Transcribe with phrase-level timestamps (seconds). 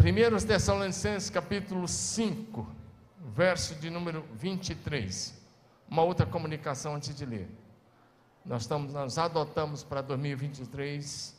[0.00, 2.66] 1 Tessalonicenses capítulo 5,
[3.34, 5.38] verso de número 23.
[5.90, 7.46] Uma outra comunicação antes de ler.
[8.42, 11.38] Nós, estamos, nós adotamos para 2023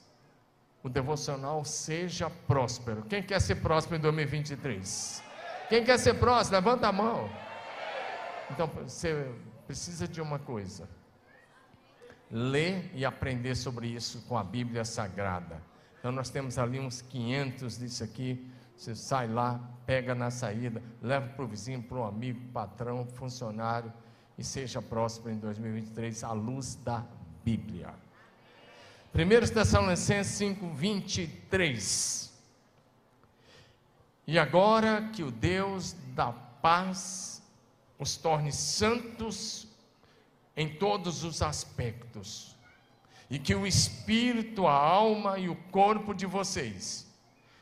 [0.83, 3.01] o devocional Seja Próspero.
[3.05, 5.23] Quem quer ser próspero em 2023?
[5.67, 6.63] Quem quer ser próspero?
[6.63, 7.27] Levanta a mão.
[8.51, 9.27] Então, você
[9.65, 10.87] precisa de uma coisa:
[12.29, 15.70] ler e aprender sobre isso com a Bíblia Sagrada.
[16.01, 18.49] Então, nós temos ali uns 500 disso aqui.
[18.75, 23.93] Você sai lá, pega na saída, leva para o vizinho, para o amigo, patrão, funcionário
[24.35, 27.05] e seja próspero em 2023 à luz da
[27.45, 27.93] Bíblia.
[29.13, 32.33] 1 Tessalonicenses 5, 23.
[34.25, 37.43] E agora que o Deus da paz
[37.99, 39.67] os torne santos
[40.57, 42.50] em todos os aspectos,
[43.31, 47.09] e que o espírito, a alma e o corpo de vocês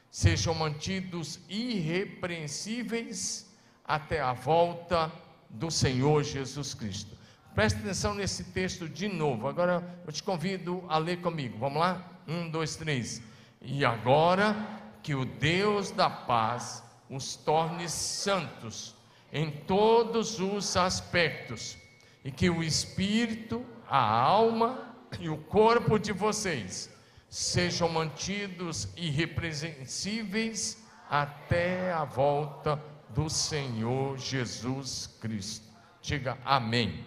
[0.09, 3.47] sejam mantidos irrepreensíveis
[3.85, 5.11] até a volta
[5.47, 7.15] do Senhor Jesus Cristo.
[7.53, 9.47] Preste atenção nesse texto de novo.
[9.47, 11.59] Agora eu te convido a ler comigo.
[11.59, 12.03] Vamos lá?
[12.27, 13.21] Um, dois, três.
[13.61, 14.55] E agora
[15.03, 18.95] que o Deus da paz os torne santos
[19.31, 21.77] em todos os aspectos,
[22.25, 24.88] e que o espírito, a alma
[25.19, 26.89] e o corpo de vocês
[27.29, 35.67] sejam mantidos irrepreensíveis até a volta do Senhor Jesus Cristo.
[36.01, 37.05] Diga amém.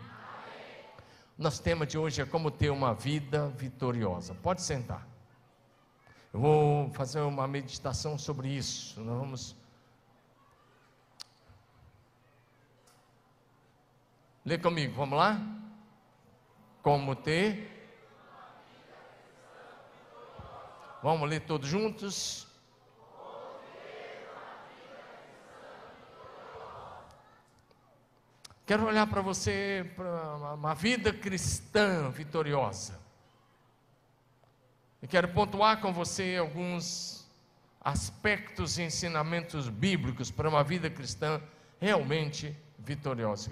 [1.36, 4.34] Nosso tema de hoje é como ter uma vida vitoriosa.
[4.34, 5.06] Pode sentar.
[6.33, 9.00] Eu vou fazer uma meditação sobre isso.
[9.00, 9.62] Nós vamos
[14.44, 15.41] Lê comigo, vamos lá?
[16.83, 17.72] Como ter
[21.03, 22.47] Vamos ler todos juntos?
[28.64, 33.00] Quero olhar para você, para uma vida cristã vitoriosa.
[35.03, 37.28] E quero pontuar com você alguns
[37.81, 41.43] aspectos e ensinamentos bíblicos para uma vida cristã
[41.81, 43.50] realmente vitoriosa.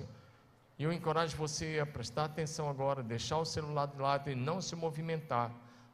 [0.78, 4.60] E eu encorajo você a prestar atenção agora, deixar o celular de lado e não
[4.60, 5.50] se movimentar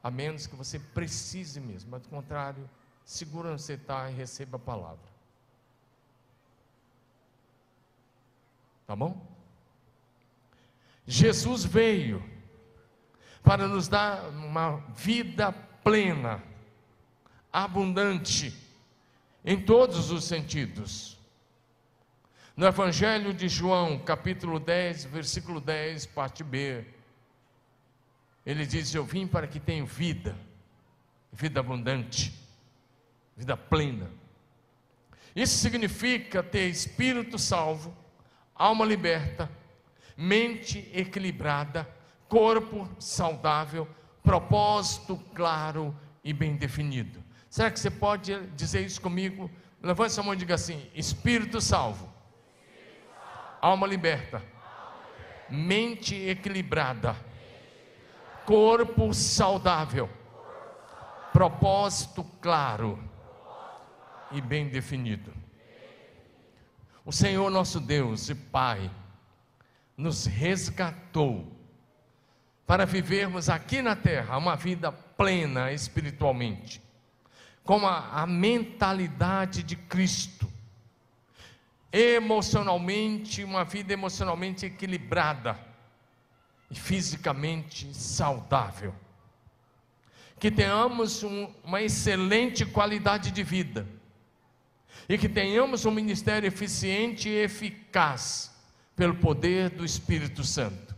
[0.06, 1.90] a menos que você precise mesmo.
[1.90, 2.70] Mas, do contrário,
[3.04, 5.04] segura onde você está e receba a palavra.
[8.86, 9.20] Tá bom?
[11.04, 12.22] Jesus veio
[13.42, 15.50] para nos dar uma vida
[15.82, 16.40] plena,
[17.52, 18.56] abundante,
[19.44, 21.18] em todos os sentidos.
[22.56, 26.86] No Evangelho de João, capítulo 10, versículo 10, parte B,
[28.46, 30.36] ele diz: Eu vim para que tenham vida,
[31.32, 32.32] vida abundante,
[33.36, 34.08] vida plena.
[35.34, 37.94] Isso significa ter espírito salvo,
[38.54, 39.50] alma liberta,
[40.16, 41.86] mente equilibrada,
[42.28, 43.86] corpo saudável,
[44.22, 47.22] propósito claro e bem definido.
[47.50, 49.50] Será que você pode dizer isso comigo?
[49.82, 52.08] Levante sua mão e diga assim: Espírito salvo,
[53.60, 54.40] alma liberta,
[55.50, 57.25] mente equilibrada
[58.46, 60.08] corpo saudável,
[61.32, 62.96] propósito claro
[64.30, 65.34] e bem definido.
[67.04, 68.90] O Senhor nosso Deus e Pai
[69.96, 71.52] nos resgatou
[72.66, 76.80] para vivermos aqui na terra uma vida plena espiritualmente,
[77.64, 80.48] com a, a mentalidade de Cristo,
[81.92, 85.75] emocionalmente, uma vida emocionalmente equilibrada
[86.70, 88.94] e fisicamente saudável.
[90.38, 93.86] Que tenhamos um, uma excelente qualidade de vida.
[95.08, 98.54] E que tenhamos um ministério eficiente e eficaz
[98.94, 100.96] pelo poder do Espírito Santo.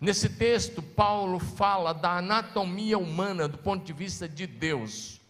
[0.00, 5.20] Nesse texto, Paulo fala da anatomia humana do ponto de vista de Deus.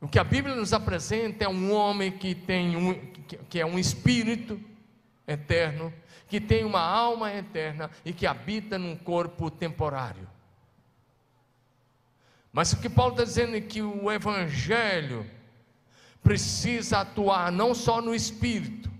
[0.00, 2.94] O que a Bíblia nos apresenta é um homem que tem um,
[3.48, 4.60] que é um espírito
[5.26, 5.90] eterno,
[6.28, 10.28] que tem uma alma eterna e que habita num corpo temporário.
[12.52, 15.28] Mas o que Paulo está dizendo é que o Evangelho
[16.22, 18.90] precisa atuar não só no espírito,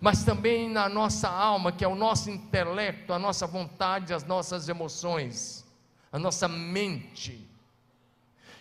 [0.00, 4.68] mas também na nossa alma, que é o nosso intelecto, a nossa vontade, as nossas
[4.68, 5.64] emoções,
[6.12, 7.48] a nossa mente.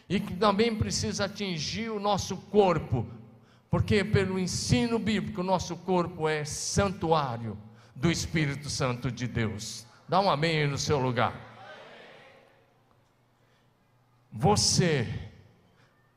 [0.07, 3.05] E que também precisa atingir o nosso corpo,
[3.69, 7.57] porque pelo ensino bíblico, o nosso corpo é santuário
[7.95, 9.85] do Espírito Santo de Deus.
[10.07, 11.33] Dá um amém aí no seu lugar.
[14.31, 15.07] Você,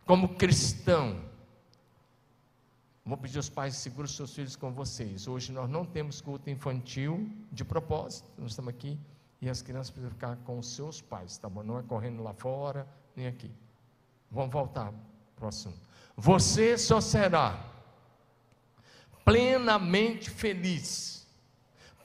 [0.04, 1.22] como cristão,
[3.04, 5.28] vou pedir aos pais, segurem seus filhos com vocês.
[5.28, 8.98] Hoje nós não temos culto infantil de propósito, nós estamos aqui
[9.40, 11.62] e as crianças precisam ficar com os seus pais, tá bom?
[11.62, 13.50] Não é correndo lá fora, nem aqui.
[14.30, 14.92] Vamos voltar
[15.36, 15.78] para o assunto.
[16.16, 17.64] Você só será
[19.24, 21.17] plenamente feliz,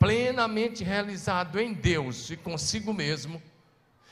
[0.04, 3.42] plenamente realizado em Deus e consigo mesmo,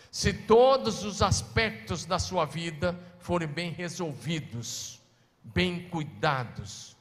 [0.09, 5.01] se todos os aspectos da sua vida forem bem resolvidos,
[5.43, 6.95] bem cuidados.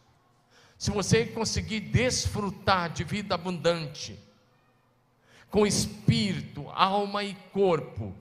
[0.77, 4.19] Se você conseguir desfrutar de vida abundante,
[5.49, 8.13] com espírito, alma e corpo,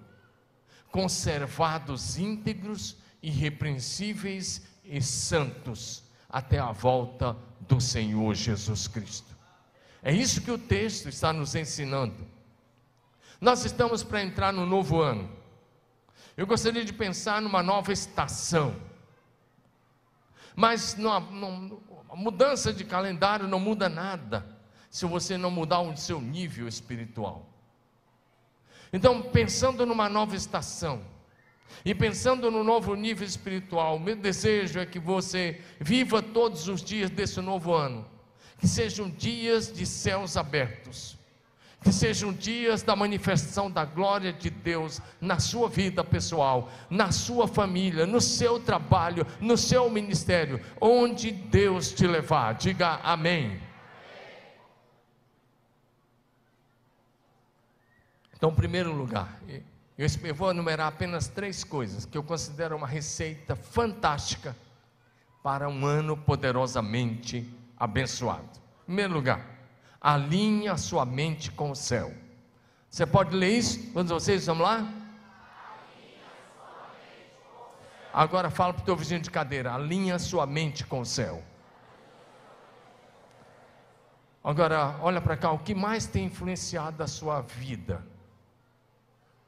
[0.91, 9.38] conservados íntegros, irrepreensíveis e santos, até a volta do Senhor Jesus Cristo.
[10.01, 12.27] É isso que o texto está nos ensinando.
[13.39, 15.29] Nós estamos para entrar no novo ano.
[16.35, 18.75] Eu gostaria de pensar numa nova estação.
[20.55, 24.45] Mas não, não, a mudança de calendário não muda nada
[24.89, 27.45] se você não mudar o seu nível espiritual.
[28.91, 31.03] Então, pensando numa nova estação,
[31.85, 37.09] e pensando no novo nível espiritual, meu desejo é que você viva todos os dias
[37.09, 38.05] desse novo ano,
[38.59, 41.17] que sejam dias de céus abertos,
[41.81, 47.47] que sejam dias da manifestação da glória de Deus na sua vida pessoal, na sua
[47.47, 52.53] família, no seu trabalho, no seu ministério, onde Deus te levar.
[52.55, 53.61] Diga amém.
[58.35, 59.41] Então, em primeiro lugar,
[59.97, 64.55] eu vou enumerar apenas três coisas que eu considero uma receita fantástica
[65.41, 68.49] para um ano poderosamente abençoado.
[68.81, 69.45] Em primeiro lugar,
[70.01, 72.13] alinhe a sua mente com o céu.
[72.89, 73.91] Você pode ler isso?
[73.93, 74.93] Todos vocês, vamos lá?
[78.11, 81.43] Agora fala para o teu vizinho de cadeira, alinha sua mente com o céu.
[84.43, 88.03] Agora, olha para cá, o que mais tem influenciado a sua vida?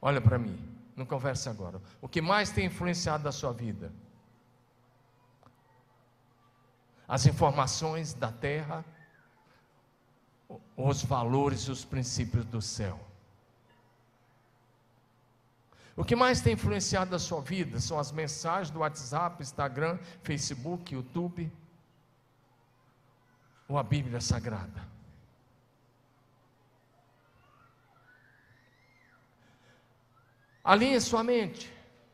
[0.02, 0.60] Olha para mim,
[0.96, 1.82] não converse agora.
[2.02, 3.92] O que mais tem influenciado a sua vida?
[7.12, 8.86] As informações da terra,
[10.78, 12.98] os valores e os princípios do céu.
[15.94, 20.94] O que mais tem influenciado a sua vida são as mensagens do WhatsApp, Instagram, Facebook,
[20.94, 21.52] YouTube
[23.68, 24.88] ou a Bíblia Sagrada.
[30.64, 31.70] Alinhe sua mente.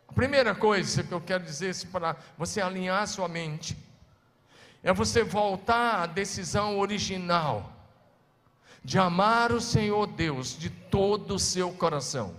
[0.07, 3.85] A primeira coisa que eu quero dizer para você alinhar sua mente
[4.87, 7.73] é você voltar à decisão original
[8.81, 12.33] de amar o Senhor Deus de todo o seu coração,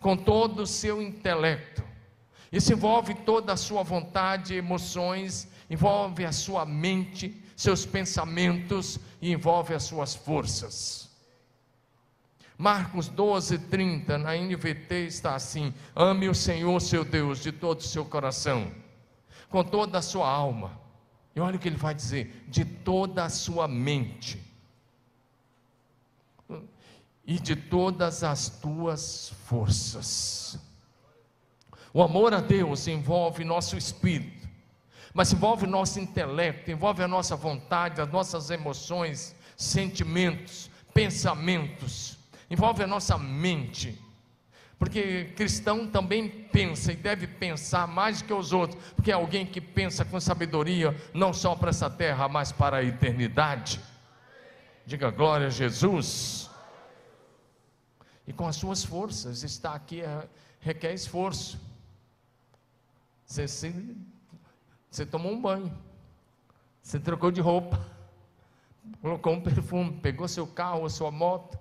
[0.00, 1.84] com todo o seu intelecto.
[2.50, 9.74] Isso envolve toda a sua vontade, emoções, envolve a sua mente, seus pensamentos e envolve
[9.74, 11.10] as suas forças.
[12.56, 17.82] Marcos 12, 30, na NVT está assim: ame o Senhor seu Deus de todo o
[17.82, 18.72] seu coração,
[19.50, 20.85] com toda a sua alma.
[21.36, 24.42] E olha o que ele vai dizer: de toda a sua mente,
[27.24, 30.58] e de todas as tuas forças.
[31.92, 34.48] O amor a Deus envolve nosso espírito,
[35.14, 42.16] mas envolve nosso intelecto, envolve a nossa vontade, as nossas emoções, sentimentos, pensamentos
[42.50, 44.00] envolve a nossa mente.
[44.78, 49.60] Porque cristão também pensa e deve pensar mais que os outros, porque é alguém que
[49.60, 53.80] pensa com sabedoria, não só para essa terra, mas para a eternidade.
[54.84, 56.50] Diga glória a Jesus.
[58.26, 60.28] E com as suas forças, estar aqui é,
[60.60, 61.58] requer esforço.
[63.24, 63.46] Você,
[64.90, 65.72] você tomou um banho,
[66.82, 67.80] você trocou de roupa,
[69.00, 71.58] colocou um perfume, pegou seu carro ou sua moto,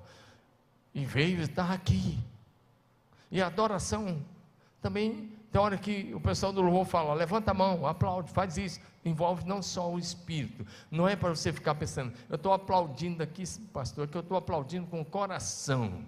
[0.93, 2.19] e veio estar aqui.
[3.36, 4.24] E a adoração
[4.82, 8.80] também tem hora que o pessoal do louvor fala, levanta a mão, aplaude, faz isso.
[9.04, 10.65] Envolve não só o espírito.
[10.89, 14.88] Não é para você ficar pensando, eu estou aplaudindo aqui, pastor, que eu estou aplaudindo
[14.88, 16.06] com o coração.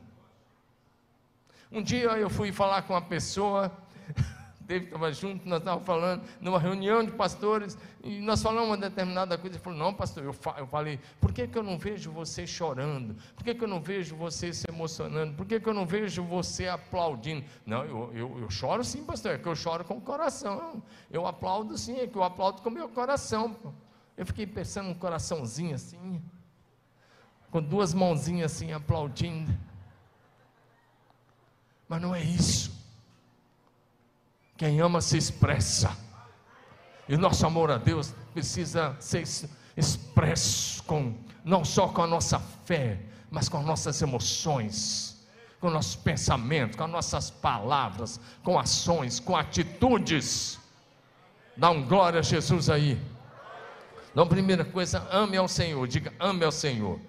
[1.70, 3.78] Um dia eu fui falar com uma pessoa
[4.68, 9.38] David estava junto, nós estávamos falando numa reunião de pastores, e nós falamos uma determinada
[9.38, 9.56] coisa.
[9.56, 12.46] Ele falou: Não, pastor, eu, fa eu falei, por que, que eu não vejo você
[12.46, 13.16] chorando?
[13.34, 15.36] Por que, que eu não vejo você se emocionando?
[15.36, 17.46] Por que, que eu não vejo você aplaudindo?
[17.66, 20.84] Não, eu, eu, eu choro sim, pastor, é que eu choro com o coração.
[21.10, 23.56] Eu aplaudo sim, é que eu aplaudo com o meu coração.
[24.18, 26.22] Eu fiquei pensando um coraçãozinho assim,
[27.50, 29.58] com duas mãozinhas assim aplaudindo.
[31.88, 32.77] Mas não é isso.
[34.58, 35.96] Quem ama se expressa.
[37.08, 39.24] E o nosso amor a Deus precisa ser
[39.78, 43.00] expresso com não só com a nossa fé,
[43.30, 45.26] mas com as nossas emoções,
[45.62, 50.60] com nossos pensamentos, com as nossas palavras, com ações, com atitudes.
[51.56, 53.00] Dá um glória a Jesus aí.
[54.12, 55.88] Então, primeira coisa, ame ao Senhor.
[55.88, 57.00] Diga, ame ao Senhor.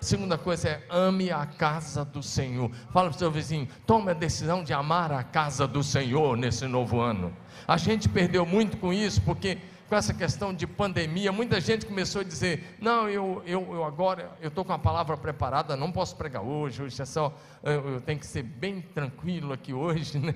[0.00, 2.70] Segunda coisa é ame a casa do Senhor.
[2.92, 6.66] Fala para o seu vizinho, tome a decisão de amar a casa do Senhor nesse
[6.66, 7.34] novo ano.
[7.66, 12.20] A gente perdeu muito com isso, porque com essa questão de pandemia, muita gente começou
[12.20, 16.16] a dizer: não, eu, eu, eu agora eu estou com a palavra preparada, não posso
[16.16, 20.34] pregar hoje, hoje é só, eu, eu tenho que ser bem tranquilo aqui hoje, né?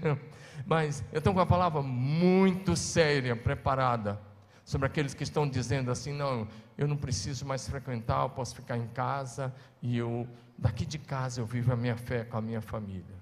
[0.66, 4.20] Mas eu estou com a palavra muito séria, preparada,
[4.70, 6.46] sobre aqueles que estão dizendo assim: não,
[6.78, 11.40] eu não preciso mais frequentar, eu posso ficar em casa e eu, daqui de casa,
[11.40, 13.18] eu vivo a minha fé com a minha família.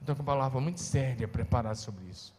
[0.00, 2.32] Estou com uma palavra muito séria preparada sobre isso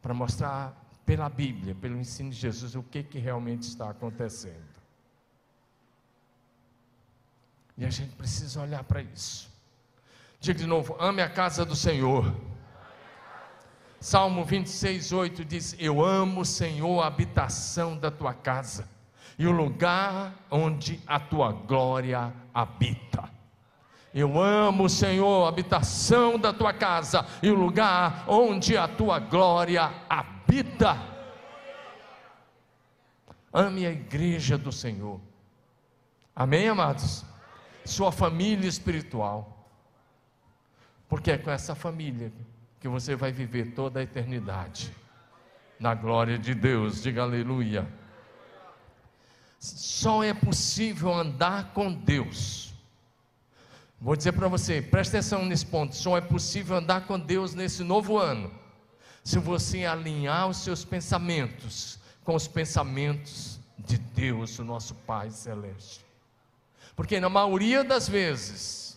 [0.00, 0.72] para mostrar
[1.04, 4.72] pela Bíblia, pelo ensino de Jesus, o que, que realmente está acontecendo.
[7.76, 9.52] E a gente precisa olhar para isso.
[10.38, 12.53] Diga de novo: ame a casa do Senhor.
[14.04, 18.86] Salmo 26, 8 diz: Eu amo, Senhor, a habitação da tua casa
[19.38, 23.30] e o lugar onde a tua glória habita.
[24.12, 29.90] Eu amo, Senhor, a habitação da tua casa e o lugar onde a tua glória
[30.06, 30.98] habita.
[33.50, 35.18] Ame a igreja do Senhor.
[36.36, 37.24] Amém, amados?
[37.86, 39.66] Sua família espiritual.
[41.08, 42.30] Porque é com essa família
[42.84, 44.94] que você vai viver toda a eternidade.
[45.80, 47.88] Na glória de Deus, diga aleluia.
[49.58, 52.64] Só é possível andar com Deus
[54.04, 55.96] Vou dizer para você, preste atenção nesse ponto.
[55.96, 58.52] Só é possível andar com Deus nesse novo ano
[59.22, 66.04] se você alinhar os seus pensamentos com os pensamentos de Deus, o nosso Pai Celeste.
[66.94, 68.93] Porque na maioria das vezes,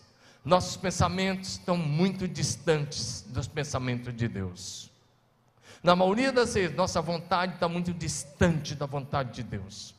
[0.48, 4.90] nossos pensamentos estão muito distantes dos pensamentos de Deus.
[5.82, 9.94] Na maioria das vezes, nossa vontade está muito distante da vontade de Deus.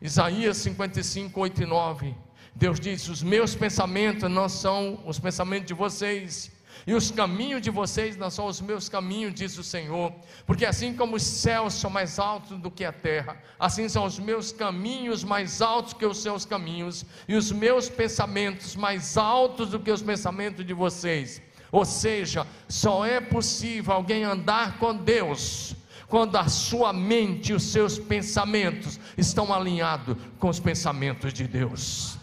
[0.00, 2.14] Isaías 55, 8 e 9
[2.56, 6.50] Deus diz: Os meus pensamentos não são os pensamentos de vocês,
[6.86, 10.12] e os caminhos de vocês não são os meus caminhos, diz o Senhor.
[10.46, 14.20] Porque assim como os céus são mais altos do que a terra, assim são os
[14.20, 19.80] meus caminhos mais altos que os seus caminhos, e os meus pensamentos mais altos do
[19.80, 21.42] que os pensamentos de vocês.
[21.72, 25.74] Ou seja, só é possível alguém andar com Deus
[26.06, 32.15] quando a sua mente e os seus pensamentos estão alinhados com os pensamentos de Deus.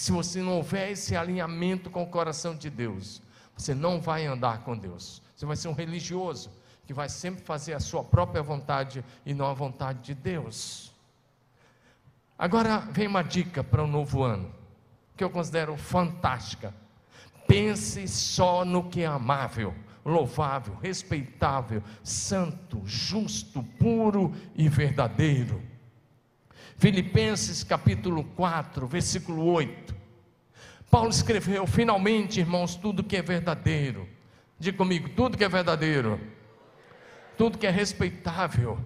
[0.00, 3.20] Se você não houver esse alinhamento com o coração de Deus,
[3.54, 5.20] você não vai andar com Deus.
[5.36, 6.50] Você vai ser um religioso
[6.86, 10.90] que vai sempre fazer a sua própria vontade e não a vontade de Deus.
[12.38, 14.50] Agora vem uma dica para o novo ano,
[15.18, 16.74] que eu considero fantástica.
[17.46, 25.69] Pense só no que é amável, louvável, respeitável, santo, justo, puro e verdadeiro.
[26.80, 29.94] Filipenses capítulo 4, versículo 8.
[30.90, 34.08] Paulo escreveu: finalmente, irmãos, tudo que é verdadeiro.
[34.58, 36.18] Diga comigo: tudo que é verdadeiro,
[37.36, 38.78] tudo que é respeitável.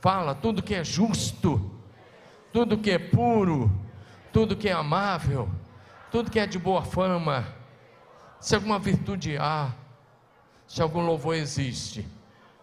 [0.00, 1.72] Fala, tudo que é justo,
[2.52, 3.72] tudo que é puro,
[4.32, 5.50] tudo que é amável,
[6.12, 7.44] tudo que é de boa fama.
[8.38, 9.74] Se alguma virtude há,
[10.64, 12.06] se algum louvor existe,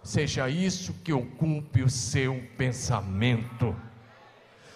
[0.01, 3.75] seja isso que ocupe o seu pensamento.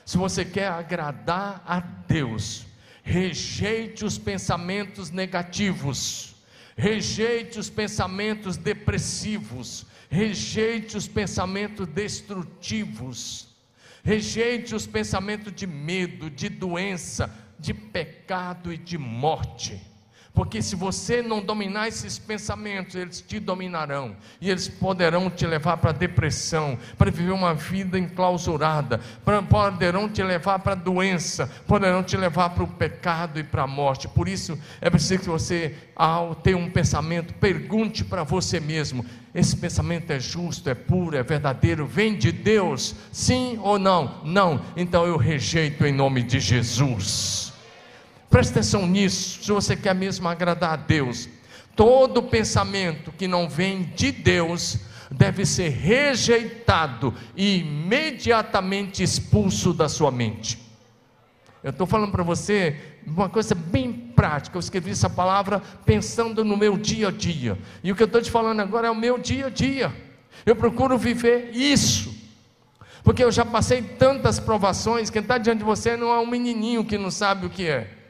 [0.06, 2.66] Se você quer agradar a Deus,
[3.04, 6.36] rejeite os pensamentos negativos,
[6.76, 13.48] rejeite os pensamentos depressivos, rejeite os pensamentos destrutivos,
[14.04, 19.91] rejeite os pensamentos de medo, de doença, de pecado e de morte.
[20.34, 24.16] Porque se você não dominar esses pensamentos, eles te dominarão.
[24.40, 29.02] E eles poderão te levar para depressão, para viver uma vida enclausurada,
[29.50, 34.08] poderão te levar para doença, poderão te levar para o pecado e para a morte.
[34.08, 39.58] Por isso, é preciso que você, ao ter um pensamento, pergunte para você mesmo: esse
[39.58, 42.96] pensamento é justo, é puro, é verdadeiro, vem de Deus?
[43.12, 44.22] Sim ou não?
[44.24, 44.62] Não.
[44.78, 47.51] Então eu rejeito em nome de Jesus.
[48.32, 51.28] Preste atenção nisso, se você quer mesmo agradar a Deus.
[51.76, 54.80] Todo pensamento que não vem de Deus
[55.12, 60.58] deve ser rejeitado e imediatamente expulso da sua mente.
[61.62, 64.56] Eu estou falando para você uma coisa bem prática.
[64.56, 67.60] Eu escrevi essa palavra pensando no meu dia a dia.
[67.84, 69.94] E o que eu estou te falando agora é o meu dia a dia.
[70.46, 72.16] Eu procuro viver isso.
[73.04, 76.86] Porque eu já passei tantas provações, quem está diante de você não é um menininho
[76.86, 78.01] que não sabe o que é.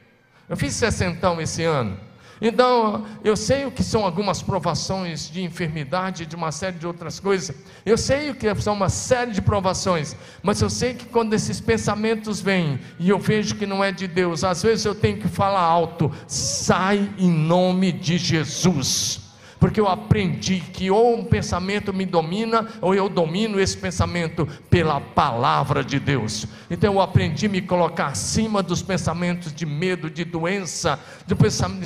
[0.51, 1.97] Eu fiz sessentão esse ano.
[2.41, 7.21] Então, eu sei o que são algumas provações de enfermidade, de uma série de outras
[7.21, 7.55] coisas.
[7.85, 11.61] Eu sei o que são uma série de provações, mas eu sei que quando esses
[11.61, 15.29] pensamentos vêm e eu vejo que não é de Deus, às vezes eu tenho que
[15.29, 19.20] falar alto: sai em nome de Jesus
[19.61, 24.99] porque eu aprendi que ou um pensamento me domina, ou eu domino esse pensamento pela
[24.99, 26.47] palavra de Deus.
[26.67, 31.35] Então eu aprendi a me colocar acima dos pensamentos de medo, de doença, de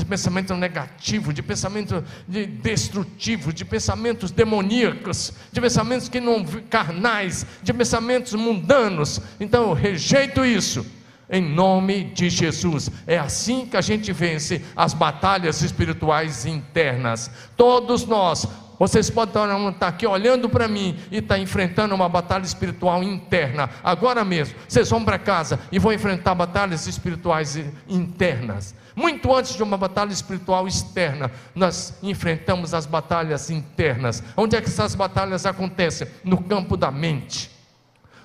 [0.06, 7.74] pensamento, negativo, de pensamento de destrutivo, de pensamentos demoníacos, de pensamentos que não carnais, de
[7.74, 9.20] pensamentos mundanos.
[9.38, 10.86] Então eu rejeito isso
[11.30, 12.90] em nome de Jesus.
[13.08, 17.32] É assim que a gente vence as batalhas espirituais internas.
[17.58, 23.02] Todos nós, vocês podem estar aqui olhando para mim e estar enfrentando uma batalha espiritual
[23.02, 23.70] interna.
[23.84, 28.76] Agora mesmo, vocês vão para casa e vão enfrentar batalhas espirituais internas.
[28.96, 34.24] Muito antes de uma batalha espiritual externa, nós enfrentamos as batalhas internas.
[34.38, 36.08] Onde é que essas batalhas acontecem?
[36.24, 37.52] No campo da mente.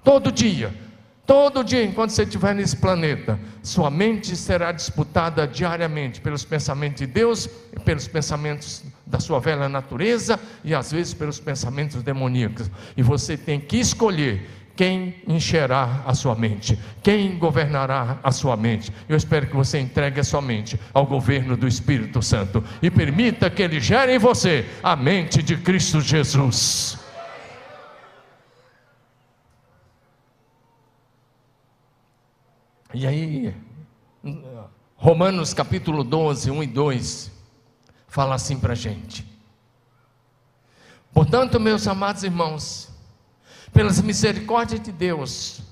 [0.04, 0.72] Todo dia,
[1.30, 7.06] Todo dia, enquanto você estiver nesse planeta, sua mente será disputada diariamente pelos pensamentos de
[7.06, 7.48] Deus,
[7.84, 12.68] pelos pensamentos da sua velha natureza e às vezes pelos pensamentos demoníacos.
[12.96, 14.44] E você tem que escolher
[14.74, 18.92] quem encherá a sua mente, quem governará a sua mente.
[19.08, 23.48] Eu espero que você entregue a sua mente ao governo do Espírito Santo e permita
[23.48, 26.99] que ele gere em você a mente de Cristo Jesus.
[32.92, 33.54] E aí,
[34.96, 37.30] Romanos capítulo 12, 1 e 2,
[38.08, 39.24] fala assim para a gente.
[41.12, 42.88] Portanto, meus amados irmãos,
[43.72, 45.62] pelas misericórdias de Deus,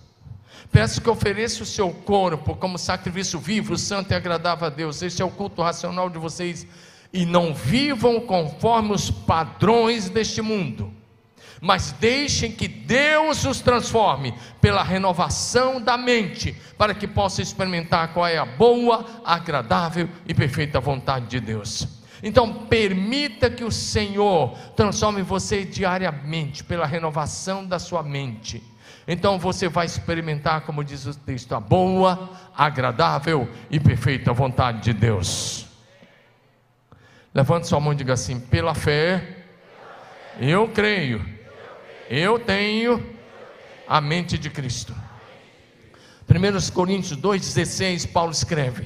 [0.71, 5.03] peço que ofereça o seu corpo como sacrifício vivo, santo e agradável a Deus.
[5.03, 6.69] Este é o culto racional de vocês.
[7.13, 10.98] E não vivam conforme os padrões deste mundo
[11.61, 18.27] mas deixem que Deus os transforme pela renovação da mente, para que possa experimentar qual
[18.27, 21.87] é a boa, agradável e perfeita vontade de Deus.
[22.23, 28.63] Então, permita que o Senhor transforme você diariamente pela renovação da sua mente.
[29.11, 34.93] Então você vai experimentar, como diz o texto, a boa, agradável e perfeita vontade de
[34.93, 35.67] Deus.
[37.35, 39.47] Levante sua mão e diga assim: pela fé,
[40.39, 41.25] eu creio
[42.09, 43.05] eu tenho
[43.87, 44.95] a mente de Cristo.
[46.29, 48.85] 1 Coríntios 2,16, Paulo escreve: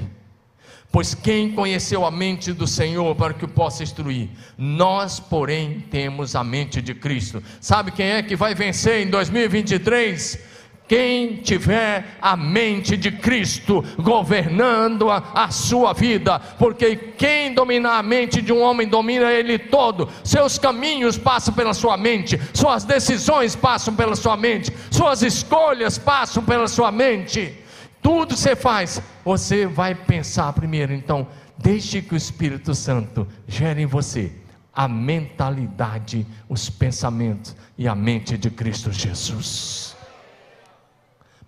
[0.90, 4.28] Pois quem conheceu a mente do Senhor para que o possa instruir?
[4.56, 7.42] Nós, porém, temos a mente de Cristo.
[7.60, 10.51] Sabe quem é que vai vencer em 2023?
[10.92, 18.02] Quem tiver a mente de Cristo governando a, a, sua vida, porque quem dominar a
[18.02, 20.10] mente de um homem domina ele todo.
[20.22, 26.44] Seus caminhos passam pela sua mente, suas decisões passam pela sua mente, suas escolhas passam
[26.44, 27.58] pela sua mente.
[28.02, 30.92] Tudo você faz, você vai pensar primeiro.
[30.92, 31.26] Então,
[31.56, 34.30] deixe que o Espírito Santo gere em você
[34.74, 39.91] a mentalidade, os pensamentos e a mente de Cristo Jesus.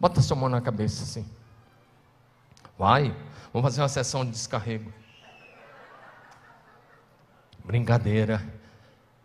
[0.05, 1.27] Bota sua mão na cabeça assim.
[2.79, 3.17] Vai,
[3.51, 4.93] vamos fazer uma sessão de descarrego.
[7.64, 8.45] Brincadeira.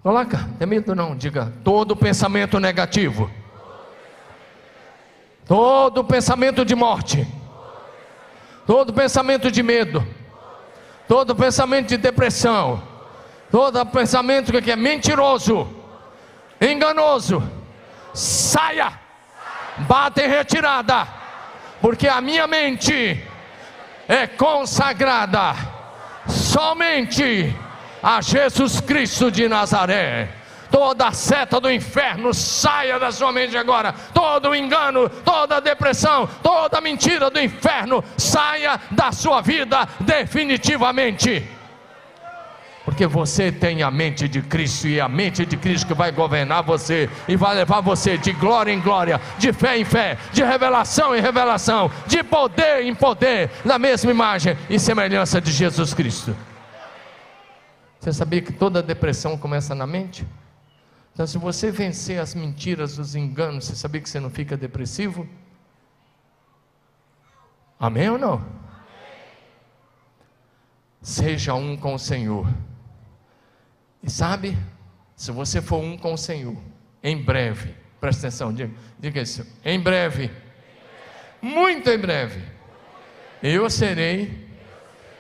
[0.02, 3.30] Coloca, tem medo não, diga, todo pensamento negativo.
[5.46, 7.28] Todo pensamento de morte.
[8.66, 10.08] Todo pensamento de medo.
[11.10, 12.82] Todo pensamento de depressão.
[13.52, 15.68] Todo pensamento que é mentiroso,
[16.62, 17.44] enganoso,
[18.14, 18.98] saia
[19.80, 21.08] bata em retirada,
[21.82, 23.24] porque a minha mente
[24.08, 25.56] é consagrada
[26.28, 27.56] somente
[28.02, 30.30] a Jesus Cristo de Nazaré.
[30.72, 33.94] Toda seta do inferno saia da sua mente agora.
[34.14, 41.59] Todo engano, toda depressão, toda mentira do inferno saia da sua vida definitivamente
[42.90, 46.64] porque você tem a mente de Cristo e a mente de Cristo que vai governar
[46.64, 51.16] você e vai levar você de glória em glória, de fé em fé, de revelação
[51.16, 56.36] em revelação, de poder em poder, na mesma imagem e semelhança de Jesus Cristo.
[58.00, 60.26] Você sabia que toda depressão começa na mente?
[61.14, 65.30] Então, se você vencer as mentiras, os enganos, você sabia que você não fica depressivo?
[67.80, 68.60] Amém ou não?
[71.02, 72.48] seja um com o Senhor.
[74.02, 74.58] E sabe,
[75.16, 76.56] se você for um com o Senhor,
[77.04, 80.32] em breve, presta atenção, diga, diga isso, em breve,
[81.42, 82.42] muito em breve,
[83.44, 84.48] eu serei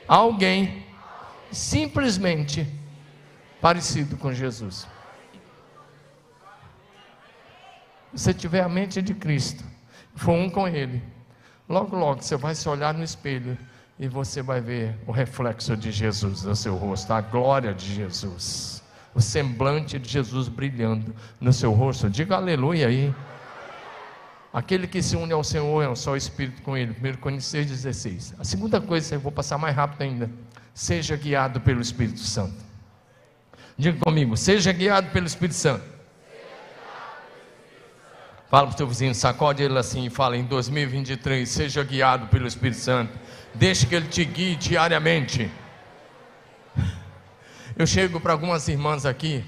[0.08, 0.86] alguém
[1.52, 2.68] simplesmente
[3.62, 4.88] parecido com Jesus.
[8.14, 9.64] Se você tiver a mente de Cristo,
[10.16, 11.02] for um com Ele,
[11.68, 13.58] logo, logo você vai se olhar no espelho
[14.00, 18.82] e você vai ver o reflexo de Jesus no seu rosto, a glória de Jesus,
[19.14, 22.10] o semblante de Jesus brilhando no seu rosto.
[22.10, 23.14] Diga aleluia aí.
[24.54, 26.92] Aquele que se une ao Senhor é um só espírito com Ele.
[26.92, 28.36] 1 Coríntios 16.
[28.40, 30.32] A segunda coisa, eu vou passar mais rápido ainda.
[30.74, 32.56] Seja guiado pelo Espírito Santo.
[33.78, 35.84] Diga comigo, seja guiado pelo Espírito Santo.
[38.50, 42.48] Fala para o seu vizinho, sacode ele assim e fala: em 2023, seja guiado pelo
[42.48, 43.12] Espírito Santo.
[43.54, 45.52] Deixe que ele te guie diariamente.
[47.76, 49.44] Eu chego para algumas irmãs aqui,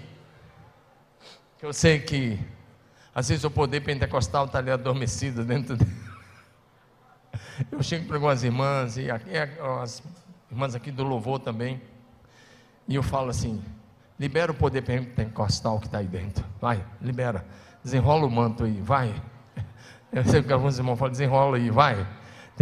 [1.59, 2.39] que eu sei que
[3.13, 5.85] às vezes o poder pentecostal está ali adormecido dentro de...
[7.69, 9.29] Eu chego para algumas irmãs, e aqui,
[9.81, 10.01] as
[10.49, 11.81] irmãs aqui do louvor também,
[12.87, 13.63] e eu falo assim:
[14.19, 17.45] libera o poder pentecostal que está aí dentro, vai, libera,
[17.83, 19.13] desenrola o manto aí, vai.
[20.11, 22.07] Eu sei que alguns irmãos falam: desenrola aí, vai.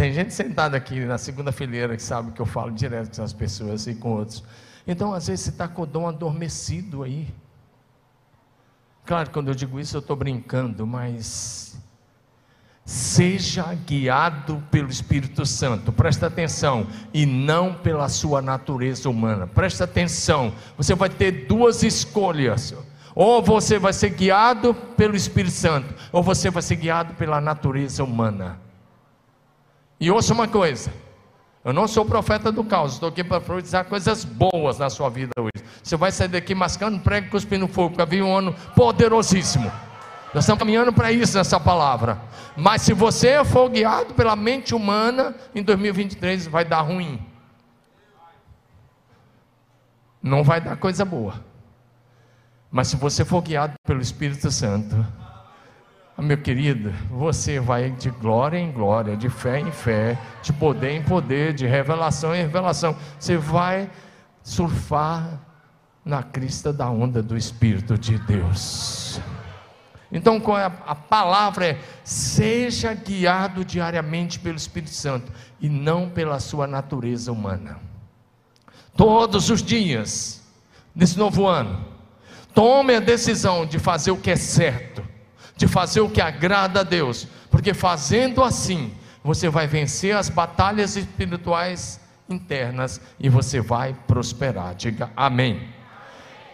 [0.00, 3.34] Tem gente sentada aqui na segunda fileira que sabe que eu falo direto com as
[3.34, 4.42] pessoas e com outros.
[4.86, 7.28] Então, às vezes, você está com o dom adormecido aí.
[9.04, 11.78] Claro, quando eu digo isso, eu estou brincando, mas
[12.82, 19.46] seja guiado pelo Espírito Santo, presta atenção, e não pela sua natureza humana.
[19.46, 22.74] Presta atenção, você vai ter duas escolhas.
[23.14, 28.02] Ou você vai ser guiado pelo Espírito Santo, ou você vai ser guiado pela natureza
[28.02, 28.69] humana.
[30.00, 30.90] E ouça uma coisa:
[31.62, 35.32] eu não sou profeta do caos, estou aqui para profetizar coisas boas na sua vida
[35.38, 35.62] hoje.
[35.82, 39.70] Você vai sair daqui mascando prego cuspindo fogo, porque havia um ano poderosíssimo.
[40.32, 42.18] Nós estamos caminhando para isso nessa palavra.
[42.56, 47.20] Mas se você for guiado pela mente humana, em 2023 vai dar ruim.
[50.22, 51.44] Não vai dar coisa boa.
[52.70, 55.04] Mas se você for guiado pelo Espírito Santo,
[56.18, 61.02] meu querido, você vai de glória em glória, de fé em fé, de poder em
[61.02, 62.96] poder, de revelação em revelação.
[63.18, 63.90] Você vai
[64.42, 65.40] surfar
[66.04, 69.20] na crista da onda do Espírito de Deus.
[70.12, 76.66] Então, é a palavra é: seja guiado diariamente pelo Espírito Santo e não pela sua
[76.66, 77.78] natureza humana.
[78.96, 80.42] Todos os dias,
[80.94, 81.86] nesse novo ano,
[82.52, 85.09] tome a decisão de fazer o que é certo
[85.60, 90.96] de fazer o que agrada a Deus, porque fazendo assim, você vai vencer as batalhas
[90.96, 94.74] espirituais internas e você vai prosperar.
[94.74, 95.68] Diga amém.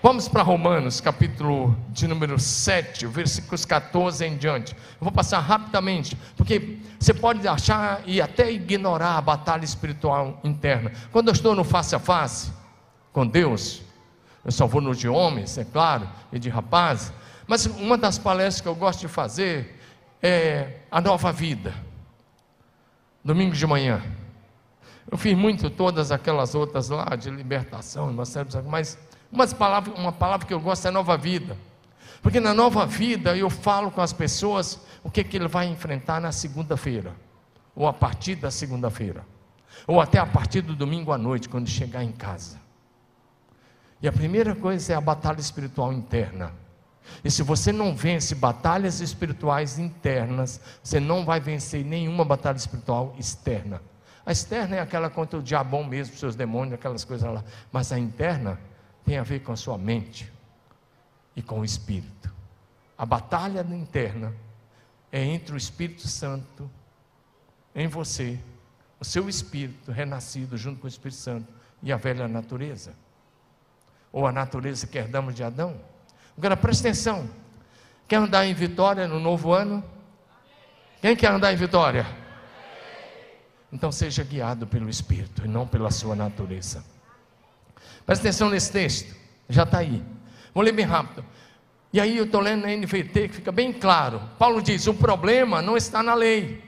[0.03, 4.75] Vamos para Romanos, capítulo de número 7, versículos 14 em diante.
[4.75, 10.90] Eu vou passar rapidamente, porque você pode achar e até ignorar a batalha espiritual interna.
[11.12, 12.51] Quando eu estou no face a face
[13.12, 13.83] com Deus,
[14.45, 17.12] eu só vou no de homens, é claro, e de rapazes,
[17.47, 19.81] mas uma das palestras que eu gosto de fazer
[20.23, 21.75] é a nova vida.
[23.25, 24.03] Domingo de manhã.
[25.11, 28.13] Eu fiz muito todas aquelas outras lá de libertação,
[28.67, 28.99] mas
[29.31, 31.57] uma palavra, uma palavra que eu gosto é nova vida.
[32.23, 36.21] Porque na nova vida eu falo com as pessoas o que, que ele vai enfrentar
[36.21, 37.15] na segunda-feira,
[37.75, 39.25] ou a partir da segunda-feira,
[39.87, 42.59] ou até a partir do domingo à noite, quando chegar em casa.
[44.03, 46.53] E a primeira coisa é a batalha espiritual interna.
[47.25, 53.14] E se você não vence batalhas espirituais internas, você não vai vencer nenhuma batalha espiritual
[53.19, 53.81] externa.
[54.25, 57.45] A externa é aquela contra o diabão mesmo, seus demônios, aquelas coisas lá.
[57.71, 58.59] Mas a interna
[59.05, 60.33] tem a ver com a sua mente
[61.37, 62.35] e com o espírito.
[62.99, 64.35] A batalha interna
[65.12, 66.69] é entre o Espírito Santo
[67.75, 68.38] em você,
[68.99, 72.95] o seu espírito renascido junto com o Espírito Santo e a velha natureza.
[74.11, 75.79] Ou a natureza que herdamos de Adão.
[76.37, 77.29] Agora presta atenção.
[78.07, 79.83] Quer andar em vitória no novo ano?
[81.01, 82.07] Quem quer andar em vitória?
[83.72, 86.85] Então seja guiado pelo Espírito e não pela sua natureza.
[88.05, 89.14] Presta atenção nesse texto,
[89.49, 90.03] já está aí.
[90.55, 91.25] Vou ler bem rápido.
[91.92, 94.20] E aí eu estou lendo na NVT que fica bem claro.
[94.38, 96.62] Paulo diz: o problema não está na lei,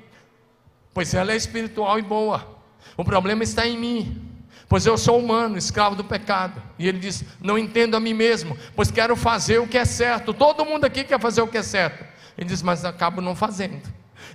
[0.92, 2.58] pois ela é espiritual e boa.
[2.96, 4.27] O problema está em mim,
[4.68, 6.62] pois eu sou humano, escravo do pecado.
[6.78, 10.34] E ele diz: Não entendo a mim mesmo, pois quero fazer o que é certo.
[10.34, 12.04] Todo mundo aqui quer fazer o que é certo.
[12.36, 13.82] Ele diz: Mas acabo não fazendo.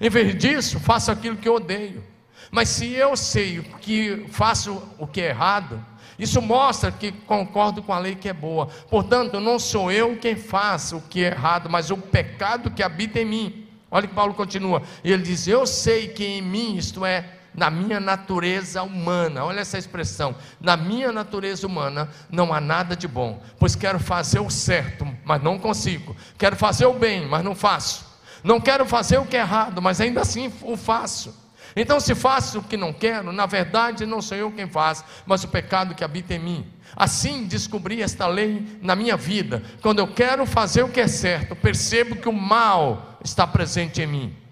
[0.02, 2.04] Em vez disso, faço aquilo que odeio.
[2.52, 5.84] Mas se eu sei que faço o que é errado,
[6.18, 8.68] Isso mostra que concordo com a lei que é boa.
[8.90, 13.20] Portanto, não sou eu quem faz o que é errado, mas o pecado que habita
[13.20, 13.68] em mim.
[13.90, 14.82] Olha que Paulo continua.
[15.04, 19.62] E ele diz: Eu sei que em mim, isto é, na minha natureza humana, olha
[19.62, 24.50] essa expressão, na minha natureza humana não há nada de bom, pois quero fazer o
[24.50, 28.06] certo, mas não consigo, quero fazer o bem, mas não faço,
[28.44, 31.44] não quero fazer o que é errado, mas ainda assim o faço.
[31.76, 35.44] Então, se faço o que não quero, na verdade não sou eu quem faz, mas
[35.44, 36.74] o pecado que habita em mim.
[36.96, 39.64] Assim descobri esta lei na minha vida.
[39.82, 44.08] Quando eu quero fazer o que é certo, percebo que o mal está presente em
[44.08, 44.43] mim.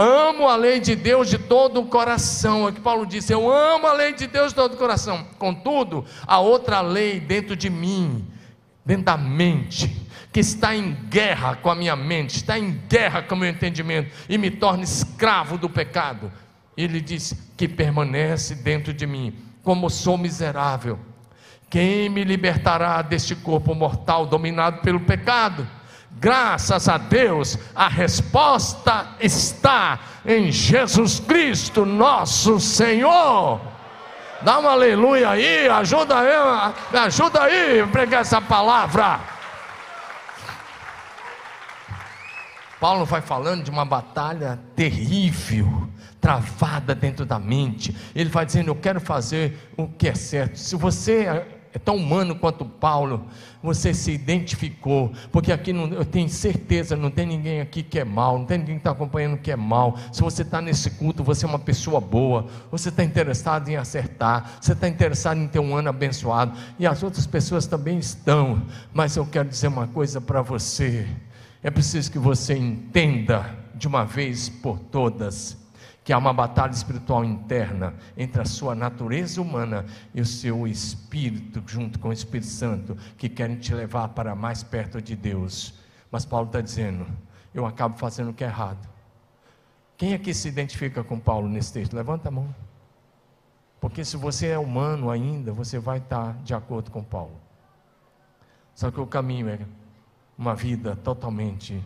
[0.00, 2.68] Amo a lei de Deus de todo o coração.
[2.68, 5.26] É que Paulo disse: Eu amo a lei de Deus de todo o coração.
[5.36, 8.24] Contudo, há outra lei dentro de mim,
[8.86, 13.34] dentro da mente, que está em guerra com a minha mente, está em guerra com
[13.34, 16.30] o meu entendimento e me torna escravo do pecado.
[16.76, 19.34] Ele diz que permanece dentro de mim,
[19.64, 20.96] como sou miserável.
[21.68, 25.66] Quem me libertará deste corpo mortal dominado pelo pecado?
[26.20, 33.60] Graças a Deus, a resposta está em Jesus Cristo, nosso Senhor.
[34.42, 39.20] Dá uma aleluia aí, ajuda aí, me ajuda aí a pregar essa palavra.
[42.80, 45.88] Paulo vai falando de uma batalha terrível,
[46.20, 47.94] travada dentro da mente.
[48.14, 50.56] Ele vai dizendo: Eu quero fazer o que é certo.
[50.56, 53.24] Se você é tão humano quanto Paulo,
[53.62, 58.04] você se identificou, porque aqui não, eu tenho certeza, não tem ninguém aqui que é
[58.04, 59.96] mal, não tem ninguém que está acompanhando que é mal.
[60.12, 64.58] Se você está nesse culto, você é uma pessoa boa, você está interessado em acertar,
[64.60, 68.62] você está interessado em ter um ano abençoado, e as outras pessoas também estão,
[68.92, 71.06] mas eu quero dizer uma coisa para você.
[71.62, 75.56] É preciso que você entenda de uma vez por todas
[76.08, 81.62] que há uma batalha espiritual interna entre a sua natureza humana e o seu espírito,
[81.66, 85.74] junto com o Espírito Santo, que querem te levar para mais perto de Deus.
[86.10, 87.06] Mas Paulo está dizendo:
[87.52, 88.88] eu acabo fazendo o que é errado.
[89.98, 91.92] Quem aqui se identifica com Paulo nesse texto?
[91.92, 92.54] Levanta a mão.
[93.78, 97.38] Porque se você é humano ainda, você vai estar de acordo com Paulo.
[98.74, 99.58] Só que o caminho é
[100.38, 101.84] uma vida totalmente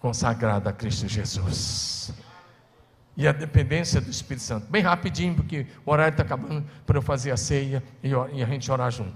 [0.00, 2.12] consagrada a Cristo Jesus.
[3.18, 4.70] E a dependência do Espírito Santo.
[4.70, 8.70] Bem rapidinho, porque o horário está acabando para eu fazer a ceia e, a gente
[8.70, 9.12] orar junto.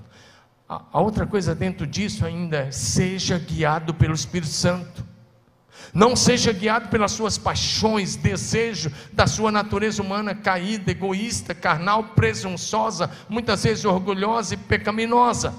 [0.68, 5.04] A, a outra coisa dentro disso ainda é: seja guiado pelo Espírito Santo.
[5.94, 13.08] Não seja guiado pelas suas paixões, desejo da sua natureza humana caída, egoísta, carnal, presunçosa,
[13.28, 15.54] muitas vezes orgulhosa e pecaminosa.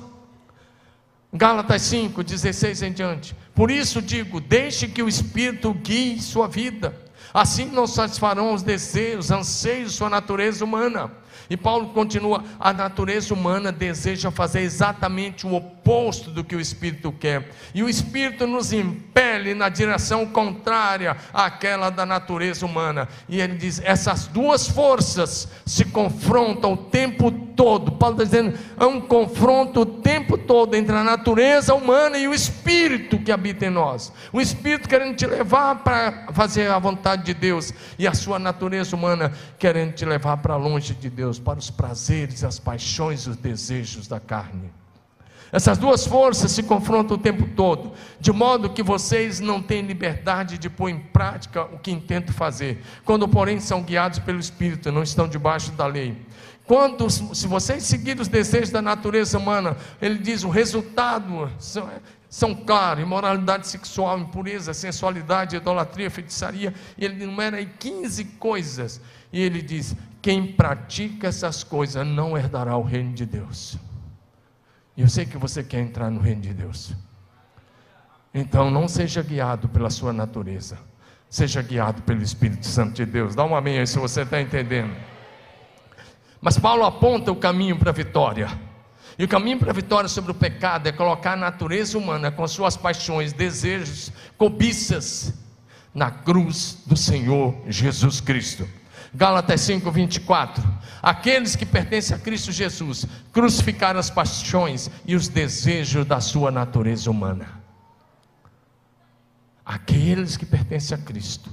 [1.32, 3.34] Gálatas 5, 16 em diante.
[3.56, 6.93] Por isso digo: deixe que o Espírito guie sua vida,
[7.34, 11.12] assim não satisfarão os desejos, anseios de sua natureza humana.
[11.50, 17.12] E Paulo continua: a natureza humana deseja fazer exatamente o oposto do que o Espírito
[17.12, 23.08] quer, e o Espírito nos impele na direção contrária àquela da natureza humana.
[23.28, 27.91] E ele diz: essas duas forças se confrontam o tempo todo.
[27.93, 32.34] Paulo está dizendo: é um confronto o tempo todo entre a natureza humana e o
[32.34, 34.12] espírito que habita em nós.
[34.32, 38.96] O espírito querendo te levar para fazer a vontade de Deus, e a sua natureza
[38.96, 43.38] humana querendo te levar para longe de Deus, para os prazeres, as paixões e os
[43.38, 44.71] desejos da carne.
[45.53, 50.57] Essas duas forças se confrontam o tempo todo, de modo que vocês não têm liberdade
[50.57, 52.83] de pôr em prática o que intentam fazer.
[53.05, 56.17] Quando, porém, são guiados pelo Espírito, não estão debaixo da lei.
[56.65, 61.88] Quando, se vocês seguirem os desejos da natureza humana, ele diz: o resultado são,
[62.27, 66.73] são claros: imoralidade sexual, impureza, sensualidade, idolatria, feitiçaria.
[66.97, 68.99] E ele enumera aí 15 coisas.
[69.31, 73.77] E ele diz: quem pratica essas coisas não herdará o reino de Deus.
[74.95, 76.93] E eu sei que você quer entrar no reino de Deus.
[78.33, 80.79] Então não seja guiado pela sua natureza,
[81.29, 83.36] seja guiado pelo Espírito Santo de Deus.
[83.36, 84.95] Dá um amém aí se você está entendendo.
[86.39, 88.47] Mas Paulo aponta o caminho para a vitória.
[89.19, 92.47] E o caminho para a vitória sobre o pecado é colocar a natureza humana com
[92.47, 95.33] suas paixões, desejos, cobiças
[95.93, 98.65] na cruz do Senhor Jesus Cristo.
[99.13, 100.63] Gálatas 5, 24.
[101.02, 107.12] Aqueles que pertencem a Cristo Jesus crucificaram as paixões e os desejos da sua natureza
[107.12, 107.62] humana.
[109.65, 111.49] Aqueles que pertencem a Cristo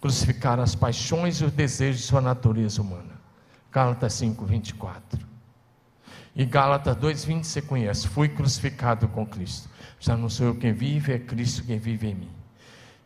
[0.00, 3.18] crucificaram as paixões e os desejos de sua natureza humana.
[3.72, 5.26] Gálatas 5, 24.
[6.36, 8.06] E Gálatas 2, 20 você conhece.
[8.06, 9.68] Fui crucificado com Cristo.
[9.98, 12.37] Já não sou eu quem vive, é Cristo quem vive em mim.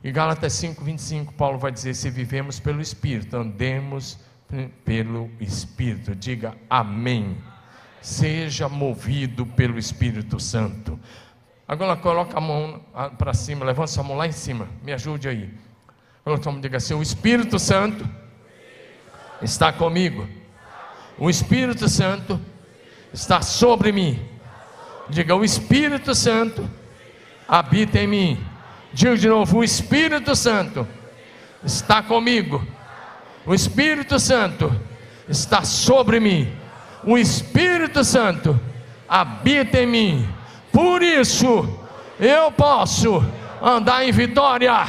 [0.05, 4.19] E Gálatas 5, 25, Paulo vai dizer: se vivemos pelo Espírito, andemos
[4.85, 6.15] pelo Espírito.
[6.15, 7.37] Diga amém.
[8.01, 10.99] Seja movido pelo Espírito Santo.
[11.69, 12.85] Agora coloca a mão
[13.17, 14.69] para cima, levanta sua mão lá em cima.
[14.83, 15.55] Me ajude aí.
[16.27, 18.09] Agora diga assim: o Espírito Santo
[19.41, 20.29] está comigo.
[21.17, 22.41] O Espírito Santo
[23.13, 24.21] está sobre mim.
[25.09, 26.69] Diga: o Espírito Santo
[27.47, 28.52] habita em mim.
[28.93, 30.87] Diga de novo: o Espírito Santo
[31.65, 32.67] está comigo.
[33.47, 34.75] O Espírito Santo
[35.29, 36.53] está sobre mim.
[37.05, 38.59] O Espírito Santo
[39.09, 40.35] habita em mim.
[40.71, 41.69] Por isso,
[42.21, 43.25] eu posso
[43.61, 44.87] andar em vitória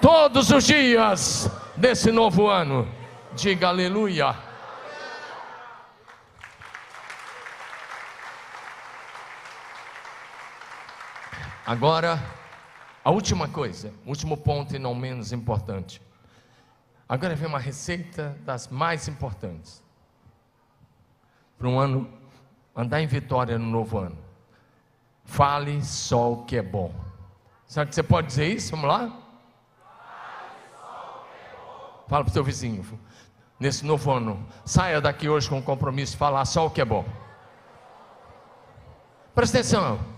[0.00, 2.86] todos os dias desse novo ano.
[3.34, 4.34] Diga aleluia.
[11.66, 12.35] Agora,
[13.06, 16.02] a última coisa, último ponto e não menos importante.
[17.08, 19.80] Agora vem uma receita das mais importantes.
[21.56, 22.10] Para um ano,
[22.74, 24.18] andar em vitória no novo ano.
[25.24, 26.92] Fale só o que é bom.
[27.64, 28.72] Sabe que você pode dizer isso?
[28.72, 29.16] Vamos lá?
[32.08, 32.84] Fala para o seu vizinho.
[33.60, 36.84] Nesse novo ano, saia daqui hoje com o compromisso de falar só o que é
[36.84, 37.04] bom.
[39.32, 40.15] Presta atenção.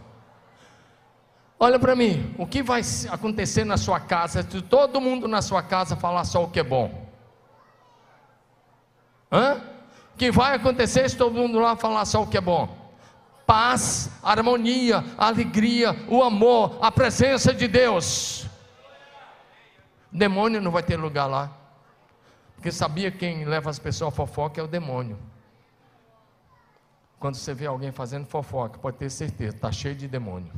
[1.60, 5.62] Olha para mim, o que vai acontecer na sua casa se todo mundo na sua
[5.62, 7.06] casa falar só o que é bom?
[9.30, 9.60] Hã?
[10.14, 12.76] O que vai acontecer se todo mundo lá falar só o que é bom?
[13.44, 18.46] Paz, harmonia, alegria, o amor, a presença de Deus.
[20.12, 21.50] Demônio não vai ter lugar lá.
[22.54, 25.18] Porque sabia quem leva as pessoas a fofoca é o demônio.
[27.18, 30.52] Quando você vê alguém fazendo fofoca, pode ter certeza, está cheio de demônio.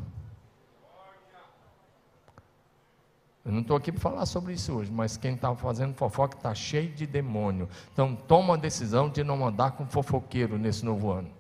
[3.44, 6.54] Eu não estou aqui para falar sobre isso hoje, mas quem está fazendo fofoca está
[6.54, 7.68] cheio de demônio.
[7.92, 11.30] Então toma a decisão de não andar com fofoqueiro nesse novo ano.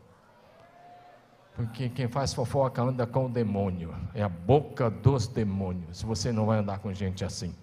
[1.54, 3.94] Porque quem faz fofoca anda com o demônio.
[4.14, 6.00] É a boca dos demônios.
[6.02, 7.54] Você não vai andar com gente assim.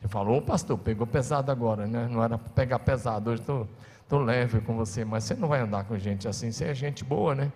[0.00, 2.08] Você falou, ô pastor, pegou pesado agora, né?
[2.10, 5.96] Não era pegar pesado, hoje estou leve com você, mas você não vai andar com
[5.98, 7.52] gente assim, você é gente boa, né?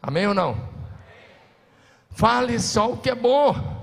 [0.00, 0.56] Amém ou não?
[2.10, 3.79] Fale só o que é bom.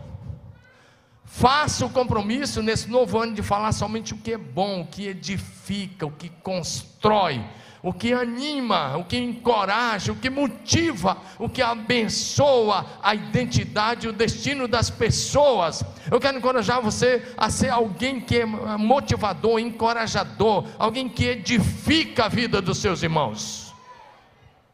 [1.28, 5.08] Faça o compromisso nesse novo ano de falar somente o que é bom, o que
[5.08, 7.44] edifica, o que constrói,
[7.84, 14.14] o que anima, o que encoraja, o que motiva, o que abençoa a identidade o
[14.14, 15.84] destino das pessoas.
[16.10, 22.30] Eu quero encorajar você a ser alguém que é motivador, encorajador, alguém que edifica a
[22.30, 23.76] vida dos seus irmãos.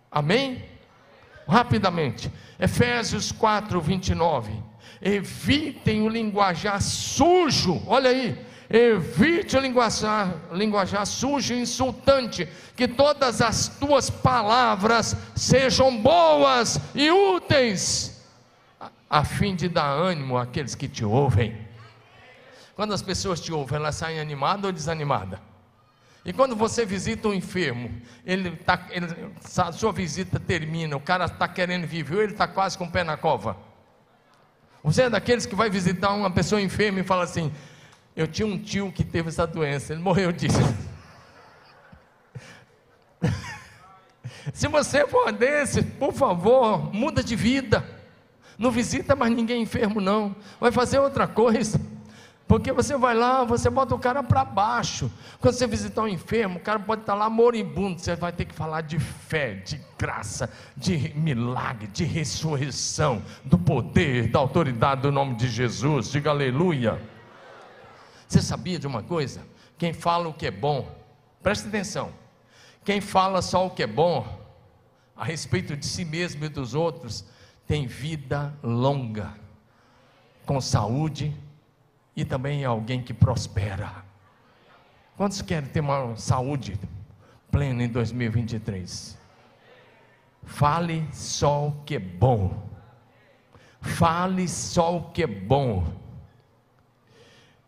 [0.10, 0.64] Amém?
[1.48, 4.73] Rapidamente, Efésios 4, 29
[5.04, 8.40] evitem o linguajar sujo, olha aí,
[8.70, 17.12] evite o linguajar, linguajar sujo e insultante, que todas as tuas palavras sejam boas e
[17.12, 18.24] úteis,
[19.10, 21.56] a, fim de dar ânimo àqueles que te ouvem.
[22.74, 25.40] Quando as pessoas te ouvem, elas saem animadas ou desanimadas?
[26.26, 27.92] E quando você visita um enfermo,
[28.26, 29.06] ele tá, ele,
[29.58, 33.04] a sua visita termina, o cara está querendo viver, ele está quase com o pé
[33.04, 33.58] na cova.
[34.84, 37.52] Você é daqueles que vai visitar uma pessoa enferma e fala assim:
[38.16, 40.60] Eu tinha um tio que teve essa doença, ele morreu disso.
[44.54, 47.86] Se você for desse, por favor, muda de vida.
[48.58, 50.36] Não visita mais ninguém enfermo, não.
[50.60, 51.80] Vai fazer outra coisa.
[52.48, 55.12] Porque você vai lá, você bota o cara para baixo.
[55.40, 58.00] Quando você visitar um enfermo, o cara pode estar lá moribundo.
[58.00, 64.28] Você vai ter que falar de fé, de graça, de milagre, de ressurreição, do poder,
[64.28, 66.12] da autoridade do nome de Jesus.
[66.12, 67.02] Diga aleluia.
[68.28, 69.42] Você sabia de uma coisa?
[69.78, 70.88] Quem fala o que é bom,
[71.42, 72.12] preste atenção.
[72.84, 74.28] Quem fala só o que é bom,
[75.16, 77.26] a respeito de si mesmo e dos outros,
[77.66, 79.34] tem vida longa,
[80.46, 81.34] com saúde
[82.16, 84.04] e também é alguém que prospera.
[85.16, 86.80] Quantos querem ter uma saúde
[87.52, 89.18] plena em 2023?
[90.44, 92.68] Fale só o que é bom.
[93.82, 95.86] Fale só o que é bom.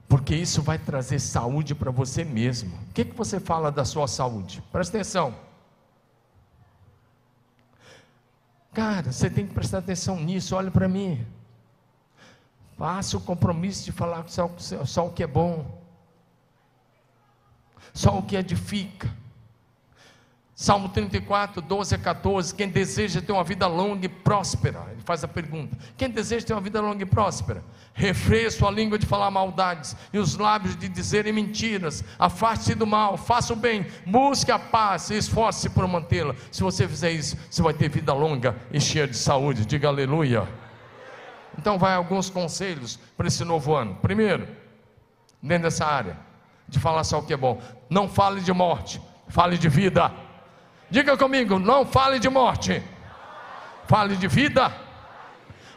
[0.07, 2.75] Porque isso vai trazer saúde para você mesmo.
[2.89, 4.63] O que, que você fala da sua saúde?
[4.71, 5.35] Presta atenção.
[8.73, 10.55] Cara, você tem que prestar atenção nisso.
[10.55, 11.25] Olha para mim.
[12.77, 15.81] Faça o compromisso de falar só, só o que é bom,
[17.93, 19.09] só o que edifica.
[20.57, 22.55] Salmo 34, 12 a 14.
[22.55, 26.53] Quem deseja ter uma vida longa e próspera, ele faz a pergunta: quem deseja ter
[26.53, 27.61] uma vida longa e próspera?
[27.93, 32.03] Refreia sua língua de falar maldades e os lábios de dizerem mentiras.
[32.19, 36.35] Afaste-se do mal, faça o bem, busque a paz e esforce-se por mantê-la.
[36.51, 39.65] Se você fizer isso, você vai ter vida longa e cheia de saúde.
[39.65, 40.64] Diga aleluia.
[41.57, 43.95] Então, vai alguns conselhos para esse novo ano.
[44.01, 44.47] Primeiro,
[45.41, 46.17] dentro dessa área,
[46.67, 47.61] de falar só o que é bom.
[47.89, 50.11] Não fale de morte, fale de vida.
[50.89, 52.81] Diga comigo, não fale de morte,
[53.87, 54.85] fale de vida.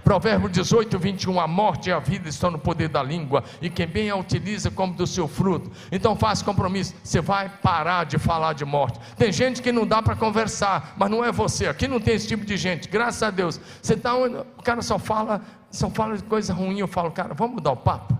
[0.05, 3.87] Provérbio 18, 21, a morte e a vida estão no poder da língua, e quem
[3.87, 5.71] bem a utiliza como do seu fruto.
[5.93, 8.99] Então faça compromisso, você vai parar de falar de morte.
[9.19, 11.67] Tem gente que não dá para conversar, mas não é você.
[11.67, 13.61] Aqui não tem esse tipo de gente, graças a Deus.
[13.83, 16.79] Você tá, o cara só fala, só fala de coisa ruim.
[16.79, 18.17] Eu falo, cara, vamos mudar o papo.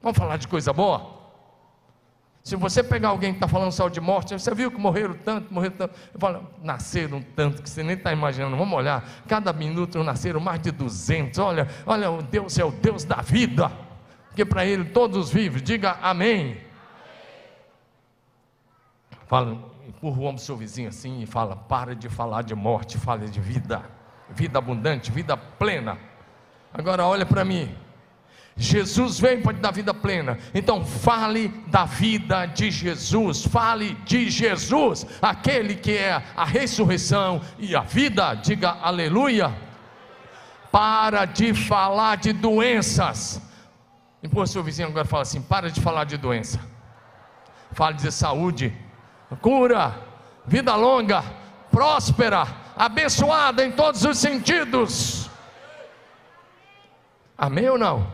[0.00, 1.22] Vamos falar de coisa boa?
[2.42, 5.54] Se você pegar alguém que está falando só de morte, você viu que morreram tanto,
[5.54, 5.94] morreram tanto.
[6.12, 8.56] Eu falo, nasceram tanto que você nem está imaginando.
[8.56, 11.38] Vamos olhar, cada minuto nasceram mais de 200.
[11.38, 13.70] Olha, olha, o Deus é o Deus da vida.
[14.28, 15.62] Porque para Ele todos vivem.
[15.62, 16.56] Diga amém.
[19.26, 19.56] Fala,
[19.86, 23.40] empurra o do seu vizinho assim e fala: para de falar de morte, fale de
[23.40, 23.84] vida.
[24.30, 25.96] Vida abundante, vida plena.
[26.74, 27.74] Agora olha para mim.
[28.56, 30.38] Jesus veio para te dar vida plena.
[30.54, 37.74] Então fale da vida de Jesus, fale de Jesus, aquele que é a ressurreição e
[37.74, 38.34] a vida.
[38.34, 39.54] Diga aleluia.
[40.70, 43.40] Para de falar de doenças.
[44.22, 46.60] Empurra seu vizinho agora fala assim: para de falar de doença.
[47.72, 48.72] Fale de saúde,
[49.40, 49.94] cura,
[50.46, 51.24] vida longa,
[51.70, 52.46] próspera,
[52.76, 55.21] abençoada em todos os sentidos.
[57.36, 58.06] Amém ou não?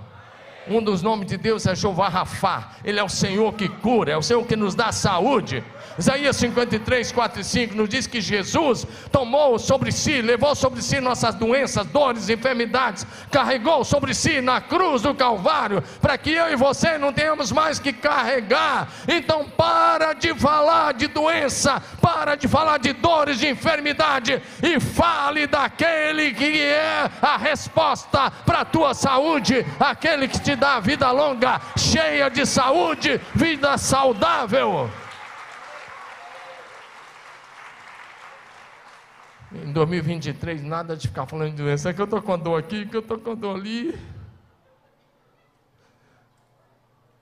[0.69, 2.73] Um dos nomes de Deus é Jeová Rafá.
[2.85, 5.65] Ele é o Senhor que cura, é o Senhor que nos dá saúde.
[5.99, 11.01] Isaías 53, 4 e 5 nos diz que Jesus tomou sobre si, levou sobre si
[11.01, 16.55] nossas doenças, dores, enfermidades, carregou sobre si na cruz do Calvário, para que eu e
[16.57, 18.89] você não tenhamos mais que carregar.
[19.09, 25.49] Então, para de falar de doença, para de falar de dores, de enfermidade, e fale
[25.49, 31.61] daquele que é a resposta para a tua saúde, aquele que te dá vida longa,
[31.77, 34.89] cheia de saúde, vida saudável.
[39.65, 41.91] Em 2023, nada de ficar falando de doença.
[41.91, 43.99] É que eu estou com dor aqui, que eu estou com dor ali.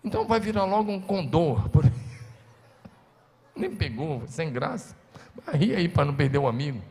[0.02, 1.68] Então vai virar logo um condor.
[1.68, 1.84] Por...
[3.56, 4.96] Nem pegou, sem graça.
[5.44, 6.82] Vai rir aí para não perder o amigo.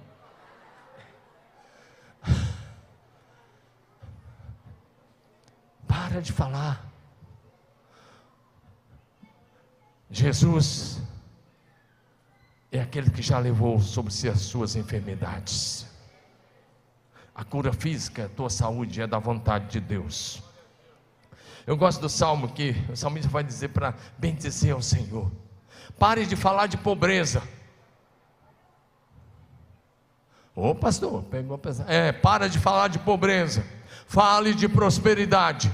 [5.88, 6.86] Para de falar.
[10.10, 11.02] Jesus
[12.78, 15.86] é aquele que já levou sobre si as suas enfermidades.
[17.34, 20.41] A cura física, a tua saúde é da vontade de Deus.
[21.67, 25.32] Eu gosto do salmo que o salmista vai dizer para bendizer ao Senhor.
[25.97, 27.41] Pare de falar de pobreza.
[30.55, 31.91] Ô pastor, pegou pesado.
[31.91, 33.65] É, para de falar de pobreza.
[34.07, 35.71] Fale de prosperidade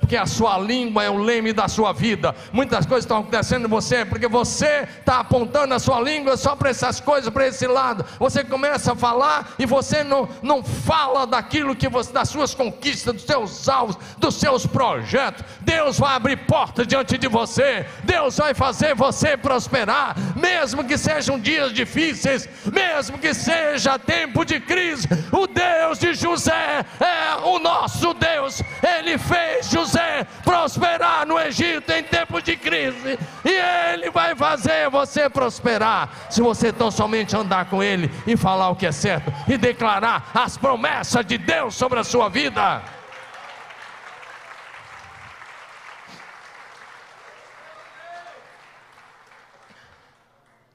[0.00, 2.34] porque a sua língua é o leme da sua vida.
[2.50, 6.70] Muitas coisas estão acontecendo em você, porque você está apontando a sua língua só para
[6.70, 8.04] essas coisas, para esse lado.
[8.18, 13.14] Você começa a falar e você não, não fala daquilo que você, das suas conquistas,
[13.14, 15.44] dos seus alvos, dos seus projetos.
[15.60, 21.38] Deus vai abrir portas diante de você, Deus vai fazer você prosperar, mesmo que sejam
[21.38, 25.06] dias difíceis, mesmo que seja tempo de crise.
[25.32, 31.90] O Deus de José é o nosso Deus, ele fez José José prosperar no Egito
[31.90, 37.70] em tempo de crise, e Ele vai fazer você prosperar, se você tão somente andar
[37.70, 41.98] com Ele e falar o que é certo e declarar as promessas de Deus sobre
[41.98, 42.82] a sua vida.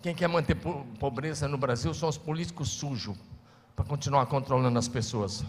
[0.02, 0.56] Quem quer manter
[1.00, 3.16] pobreza no Brasil são os políticos sujos,
[3.76, 5.46] para continuar controlando as pessoas.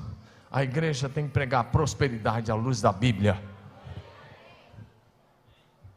[0.51, 3.54] A igreja tem que pregar prosperidade à luz da Bíblia.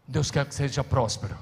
[0.07, 1.37] Deus quer que seja próspero.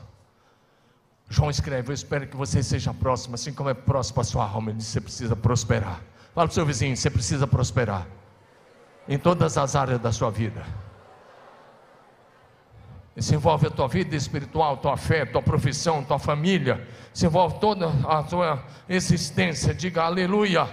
[1.29, 4.71] João escreve: Eu espero que você seja próximo, assim como é próximo a sua alma.
[4.71, 6.01] Ele disse: Você precisa prosperar.
[6.33, 8.07] Fala para o seu vizinho: Você precisa prosperar
[9.07, 10.65] em todas as áreas da sua vida.
[13.15, 16.85] Isso envolve a tua vida espiritual, tua fé, tua profissão, tua família.
[17.13, 19.73] Isso envolve toda a tua existência.
[19.73, 20.67] Diga aleluia.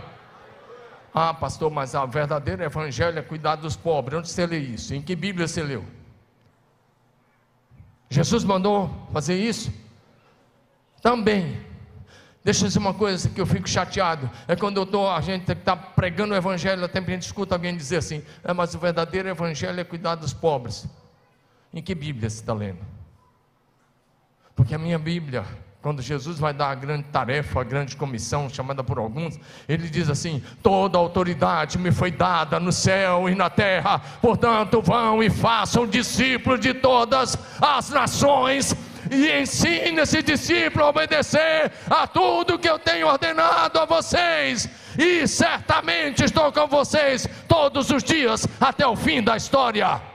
[1.15, 4.19] Ah, pastor, mas a verdadeira evangelho é cuidar dos pobres.
[4.19, 4.93] Onde você lê isso?
[4.95, 5.85] Em que Bíblia você leu?
[8.13, 9.73] Jesus mandou fazer isso?
[11.01, 11.61] Também.
[12.45, 14.31] Deixa eu dizer uma coisa que eu fico chateado.
[14.47, 17.75] É quando eu tô, a gente está pregando o evangelho, até a gente escuta alguém
[17.77, 20.87] dizer assim: é, mas o verdadeiro evangelho é cuidar dos pobres.
[21.73, 22.81] Em que Bíblia você está lendo?
[24.55, 25.47] Porque a minha Bíblia,
[25.83, 30.09] quando Jesus vai dar a grande tarefa, a grande comissão, chamada por alguns, ele diz
[30.09, 35.85] assim: toda autoridade me foi dada no céu e na terra, portanto, vão e façam
[35.85, 38.77] discípulos de todas as nações
[39.11, 45.27] e ensine esse discípulo a obedecer a tudo que eu tenho ordenado a vocês, e
[45.27, 50.12] certamente estou com vocês todos os dias até o fim da história.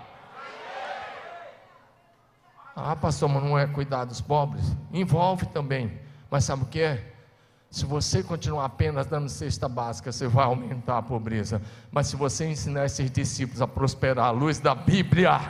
[2.80, 4.64] Ah, pastor, mas não é cuidar dos pobres?
[4.94, 5.92] Envolve também,
[6.30, 7.12] mas sabe o que é?
[7.72, 11.60] Se você continuar apenas dando cesta básica, você vai aumentar a pobreza.
[11.92, 15.42] Mas se você ensinar esses discípulos a prosperar à luz da Bíblia,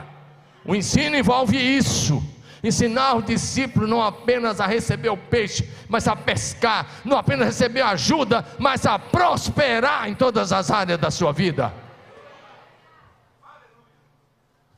[0.65, 2.23] o ensino envolve isso
[2.63, 7.81] ensinar o discípulo não apenas a receber o peixe, mas a pescar, não apenas receber
[7.81, 11.73] ajuda, mas a prosperar em todas as áreas da sua vida.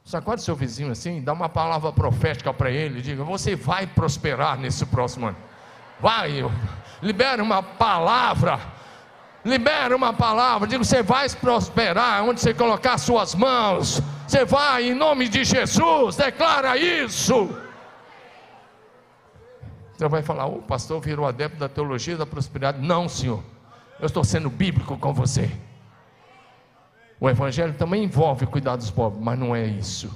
[0.09, 4.83] Sacode seu vizinho assim, dá uma palavra profética para ele, diga: Você vai prosperar nesse
[4.87, 5.37] próximo ano.
[5.99, 6.43] Vai,
[6.99, 8.59] libera uma palavra.
[9.45, 14.01] Libera uma palavra, diga: Você vai prosperar onde você colocar suas mãos.
[14.27, 17.47] Você vai em nome de Jesus, declara isso.
[19.95, 22.81] Você vai falar, o pastor virou adepto da teologia da prosperidade.
[22.81, 23.43] Não, senhor.
[23.99, 25.51] Eu estou sendo bíblico com você.
[27.19, 30.09] O Evangelho também envolve cuidar dos pobres, mas não é isso.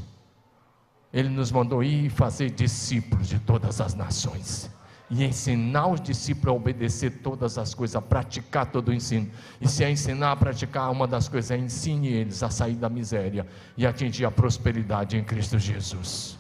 [1.14, 4.72] Ele nos mandou ir fazer discípulos de todas as nações.
[5.10, 9.30] E ensinar os discípulos a obedecer todas as coisas, a praticar todo o ensino.
[9.62, 12.90] E se é ensinar a praticar uma das coisas, é ensine eles a sair da
[12.90, 13.46] miséria
[13.78, 16.40] e atingir a prosperidade em Cristo Jesus.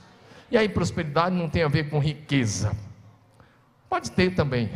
[0.49, 2.75] E aí, prosperidade não tem a ver com riqueza
[3.93, 4.71] Pode ter também,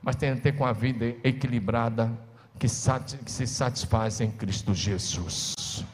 [0.00, 2.10] mas tem a ter com a vida equilibrada
[2.58, 5.84] que, que se satisfaz em Cristo Jesus.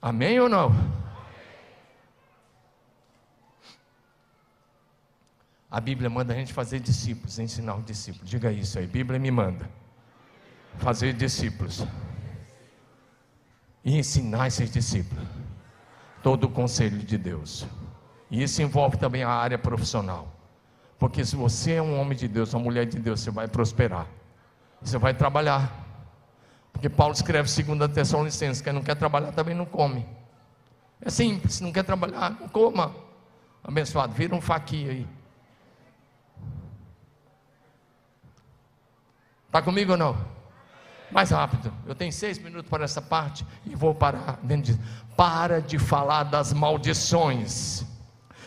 [0.00, 0.72] Amém ou não?
[5.70, 8.28] A Bíblia manda a gente fazer discípulos, ensinar os discípulos.
[8.28, 9.68] Diga isso aí, Bíblia me manda
[10.78, 11.84] fazer discípulos
[13.84, 15.26] e ensinar esses discípulos
[16.22, 17.66] todo o conselho de Deus.
[18.30, 20.32] E isso envolve também a área profissional.
[20.98, 24.06] Porque se você é um homem de Deus, uma mulher de Deus, você vai prosperar.
[24.86, 25.84] Você vai trabalhar.
[26.72, 30.06] Porque Paulo escreve 2 Tessalonicenses, quem não quer trabalhar também não come.
[31.00, 32.94] É simples, não quer trabalhar, não coma.
[33.64, 35.06] Abençoado, vira um faqui aí.
[39.46, 40.16] Está comigo ou não?
[41.10, 44.38] Mais rápido, eu tenho seis minutos para essa parte e vou parar.
[45.16, 47.84] Para de falar das maldições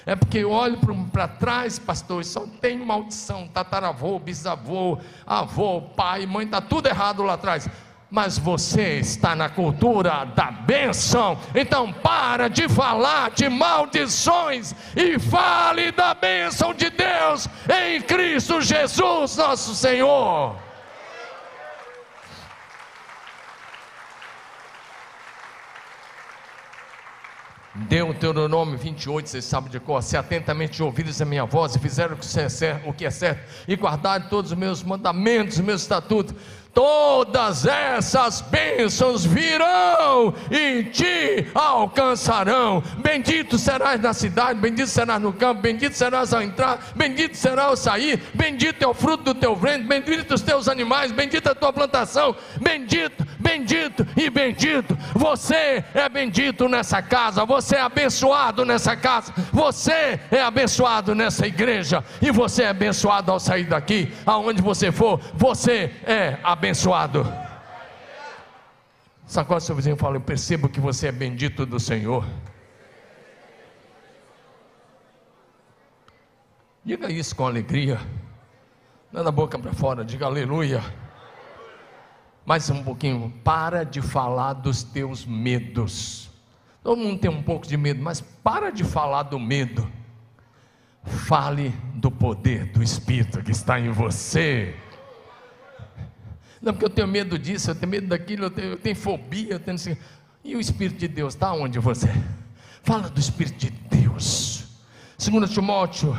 [0.10, 0.80] é porque eu olho
[1.12, 7.34] para trás, pastor, só tem maldição, tataravô, bisavô, avô, pai, mãe, está tudo errado lá
[7.34, 7.70] atrás.
[8.10, 15.92] Mas você está na cultura da bênção, então para de falar de maldições e fale
[15.92, 20.56] da bênção de Deus em Cristo Jesus, nosso Senhor.
[27.88, 30.04] Deuteronômio 28, vocês sabem de cor.
[30.04, 32.18] Se atentamente ouvides a minha voz e fizeram
[32.86, 36.36] o que é certo, e guardarem todos os meus mandamentos, os meus estatutos,
[36.74, 42.84] todas essas bênçãos virão e te alcançarão.
[43.00, 47.76] Bendito serás na cidade, bendito serás no campo, bendito serás ao entrar, bendito será ao
[47.76, 51.74] sair, bendito é o fruto do teu ventre, bendito os teus animais, bendita a tua
[51.74, 54.98] plantação, bendito, bendito e bendito.
[55.16, 62.04] Você é bendito nessa casa, você é abençoado nessa casa, você é abençoado nessa igreja,
[62.22, 67.26] e você é abençoado ao sair daqui, aonde você for, você é abençoado abençoado.
[69.26, 72.26] Sacode seu vizinho e fala: Eu percebo que você é bendito do Senhor.
[76.84, 78.00] Diga isso com alegria.
[79.14, 80.84] É da boca para fora, diga aleluia.
[82.46, 83.34] Mais um pouquinho.
[83.44, 86.30] Para de falar dos teus medos.
[86.84, 89.90] Todo mundo tem um pouco de medo, mas para de falar do medo.
[91.04, 94.76] Fale do poder do Espírito que está em você.
[96.62, 99.54] Não, porque eu tenho medo disso, eu tenho medo daquilo, eu tenho, eu tenho fobia,
[99.54, 99.78] eu tenho.
[100.44, 102.10] E o Espírito de Deus está onde você?
[102.84, 104.66] Fala do Espírito de Deus.
[105.18, 106.18] 2 Timóteo,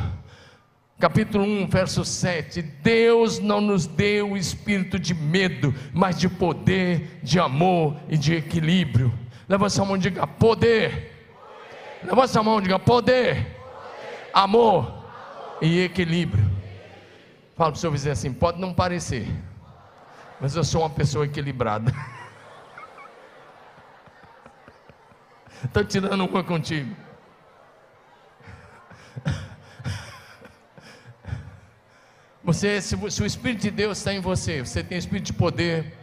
[0.99, 2.61] capítulo 1, verso 7.
[2.61, 8.35] Deus não nos deu o espírito de medo, mas de poder, de amor e de
[8.35, 9.11] equilíbrio.
[9.49, 11.11] Levanta a mão e diga poder.
[12.03, 13.57] Levanta a mão e diga poder, poder.
[14.33, 15.01] Amor, amor
[15.61, 16.49] e equilíbrio.
[17.55, 19.27] Fala para o seu vizinho assim: pode não parecer,
[20.41, 21.93] mas eu sou uma pessoa equilibrada.
[25.63, 26.95] Estou tirando uma contigo.
[32.43, 35.95] Você, se, se, o Espírito de Deus está em você, você tem Espírito de poder,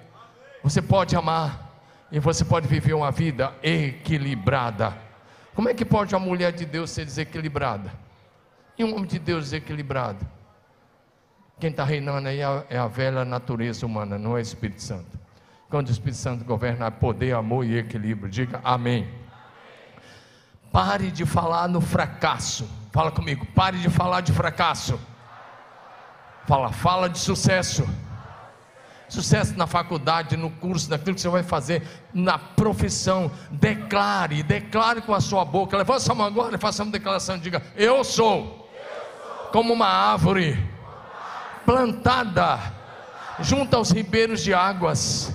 [0.63, 1.83] você pode amar
[2.13, 4.97] e você pode viver uma vida equilibrada.
[5.53, 7.93] Como é que pode uma mulher de Deus ser desequilibrada?
[8.79, 10.38] E um homem de Deus desequilibrado?
[11.61, 14.81] Quem está reinando aí é a, é a velha natureza humana, não é o Espírito
[14.81, 15.19] Santo.
[15.69, 18.31] Quando o Espírito Santo governa, poder, amor e equilíbrio.
[18.31, 19.09] Diga amém.
[20.73, 22.69] Pare de falar no fracasso.
[22.93, 24.99] Fala comigo, pare de falar de fracasso.
[26.47, 27.87] Fala, fala de sucesso.
[29.09, 31.83] Sucesso na faculdade, no curso, naquilo que você vai fazer,
[32.15, 33.31] na profissão.
[33.51, 35.77] Declare, declare com a sua boca.
[35.77, 37.39] Levanta sua mão agora e faça uma declaração.
[37.39, 38.71] Diga: Eu sou
[39.51, 40.59] como uma árvore
[41.69, 42.59] plantada
[43.41, 45.31] junto aos ribeiros de águas,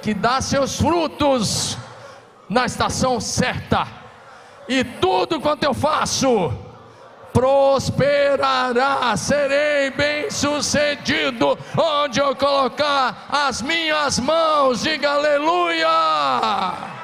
[0.00, 1.76] que dá seus frutos
[2.48, 3.84] na estação certa,
[4.68, 6.56] e tudo quanto eu faço
[7.32, 14.82] prosperará, serei bem-sucedido onde eu colocar as minhas mãos.
[14.82, 16.95] Diga aleluia!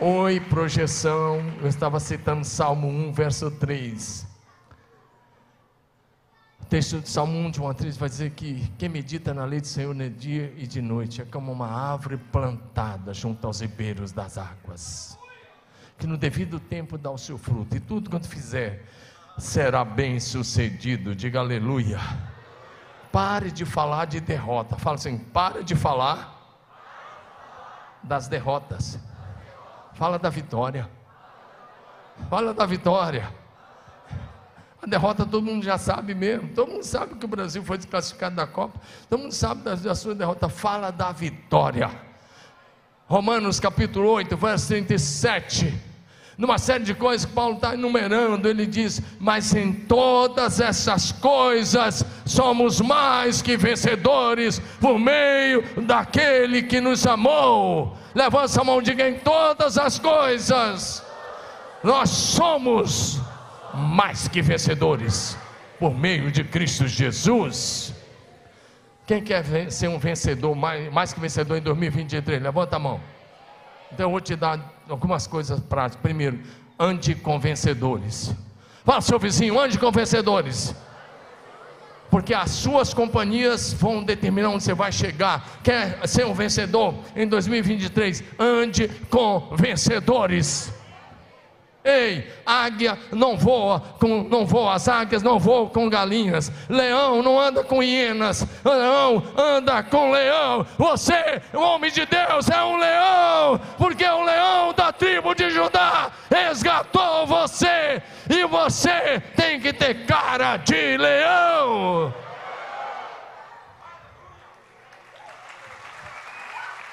[0.00, 1.40] Oi, projeção.
[1.60, 4.26] Eu estava citando Salmo 1, verso 3.
[6.60, 9.60] O texto de Salmo 1 de uma atriz vai dizer que quem medita na lei
[9.60, 14.12] do Senhor de dia e de noite é como uma árvore plantada junto aos ribeiros
[14.12, 15.18] das águas
[15.98, 18.84] que no devido tempo dá o seu fruto, e tudo quanto fizer
[19.36, 21.14] será bem sucedido.
[21.14, 21.98] Diga aleluia.
[23.10, 24.76] Pare de falar de derrota.
[24.76, 26.36] Fala assim: pare de falar
[28.02, 28.98] das derrotas.
[29.98, 30.88] Fala da vitória.
[32.30, 33.34] Fala da vitória.
[34.80, 36.54] A derrota todo mundo já sabe mesmo.
[36.54, 38.80] Todo mundo sabe que o Brasil foi desclassificado da Copa.
[39.10, 40.48] Todo mundo sabe da, sua derrota.
[40.48, 41.90] Fala da vitória.
[43.08, 45.87] Romanos capítulo 8, verso 37
[46.38, 52.04] numa série de coisas que Paulo está enumerando, ele diz: Mas em todas essas coisas
[52.24, 57.98] somos mais que vencedores por meio daquele que nos amou.
[58.14, 61.04] Levanta a mão, diga: Em todas as coisas
[61.82, 63.20] nós somos
[63.74, 65.36] mais que vencedores
[65.78, 67.92] por meio de Cristo Jesus.
[69.06, 72.40] Quem quer ser um vencedor, mais, mais que vencedor em 2023?
[72.40, 73.00] Levanta a mão.
[73.92, 76.00] Então eu vou te dar algumas coisas práticas.
[76.02, 76.40] Primeiro,
[76.78, 78.34] ande com vencedores.
[78.84, 80.74] Fala, seu vizinho, ande com vencedores.
[82.10, 85.60] Porque as suas companhias vão determinar onde você vai chegar.
[85.62, 88.24] Quer ser um vencedor em 2023?
[88.38, 90.72] Ande com vencedores.
[91.88, 97.40] Ei, águia não voa com, não voa, as águias não voam com galinhas, leão não
[97.40, 100.66] anda com hienas, leão anda com leão.
[100.76, 106.10] Você, o homem de Deus, é um leão, porque o leão da tribo de Judá
[106.30, 112.12] resgatou você, e você tem que ter cara de leão.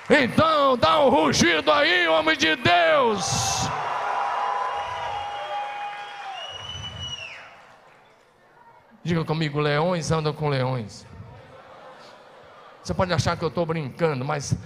[0.10, 3.65] Então dá um rugido aí, homem de Deus.
[9.06, 11.06] Diga comigo: leões andam com leões.
[12.84, 14.58] Você pode achar que eu estou brincando, mas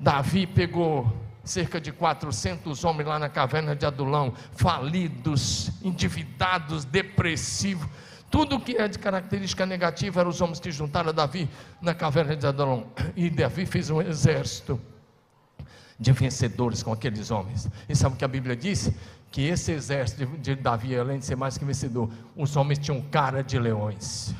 [0.00, 1.12] Davi pegou
[1.44, 7.86] cerca de 400 homens lá na caverna de Adulão, falidos, endividados, depressivos.
[8.30, 11.46] Tudo que é de característica negativa eram os homens que juntaram Davi
[11.82, 12.86] na caverna de Adulão.
[13.14, 14.80] E Davi fez um exército
[16.00, 17.68] de vencedores com aqueles homens.
[17.86, 18.90] E sabe o que a Bíblia diz?
[19.32, 23.42] Que esse exército de Davi, além de ser mais que vencedor, os homens tinham cara
[23.42, 24.34] de leões.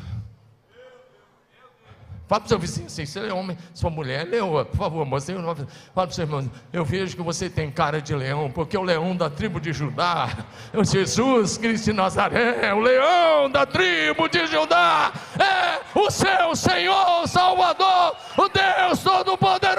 [2.29, 4.77] Fala para o seu vizinho assim, se ele é homem, sua mulher é leoa, por
[4.77, 8.15] favor, você não Fala para o seu irmão, eu vejo que você tem cara de
[8.15, 10.31] leão, porque o leão da tribo de Judá,
[10.73, 17.27] é Jesus Cristo de Nazaré, o leão da tribo de Judá, é o seu Senhor
[17.29, 19.72] Salvador, o Deus Todo-Poderoso,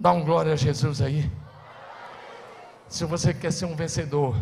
[0.00, 1.30] Dá um glória a Jesus aí.
[2.88, 4.34] Se você quer ser um vencedor,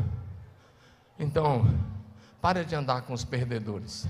[1.18, 1.66] então
[2.40, 4.06] pare de andar com os perdedores.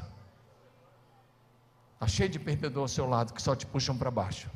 [1.94, 4.50] Está cheio de perdedor ao seu lado que só te puxam para baixo,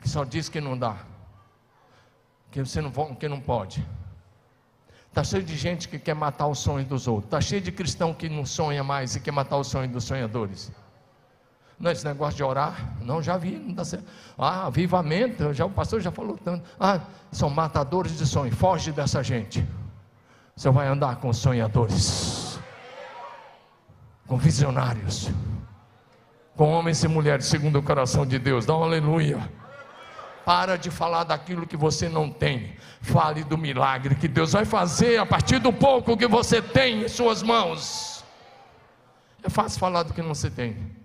[0.00, 1.04] que só diz que não dá,
[2.52, 3.84] que você não, que não pode.
[5.08, 7.26] Está cheio de gente que quer matar o sonho dos outros.
[7.26, 10.70] Está cheio de cristão que não sonha mais e quer matar o sonho dos sonhadores.
[11.82, 12.94] Não esse negócio de orar?
[13.00, 14.06] Não, já vi, não dá certo.
[14.38, 16.64] Ah, avivamento, já, o pastor já falou tanto.
[16.78, 17.00] Ah,
[17.32, 18.54] são matadores de sonhos.
[18.54, 19.66] Foge dessa gente.
[20.54, 22.56] Você vai andar com sonhadores,
[24.28, 25.28] com visionários,
[26.54, 28.64] com homens e mulheres segundo o coração de Deus.
[28.64, 29.50] Dá um aleluia.
[30.44, 32.76] Para de falar daquilo que você não tem.
[33.00, 37.08] Fale do milagre que Deus vai fazer a partir do pouco que você tem em
[37.08, 38.24] suas mãos.
[39.42, 41.01] É fácil falar do que não se tem.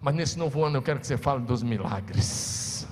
[0.00, 2.86] Mas nesse novo ano eu quero que você fale dos milagres.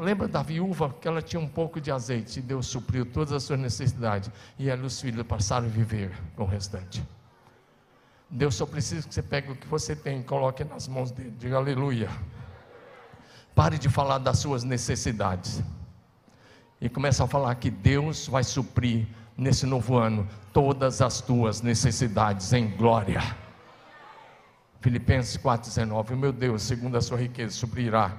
[0.00, 3.42] Lembra da viúva que ela tinha um pouco de azeite e Deus supriu todas as
[3.42, 7.04] suas necessidades e ela e os filhos passaram a viver com o restante.
[8.28, 11.34] Deus só precisa que você pegue o que você tem e coloque nas mãos dele.
[11.38, 12.08] Diga aleluia.
[13.54, 15.62] Pare de falar das suas necessidades.
[16.80, 19.06] E comece a falar que Deus vai suprir
[19.36, 23.22] nesse novo ano todas as tuas necessidades em glória.
[24.86, 28.16] Filipenses 4,19: Meu Deus, segundo a sua riqueza, suprirá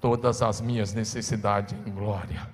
[0.00, 2.48] todas as minhas necessidades em glória.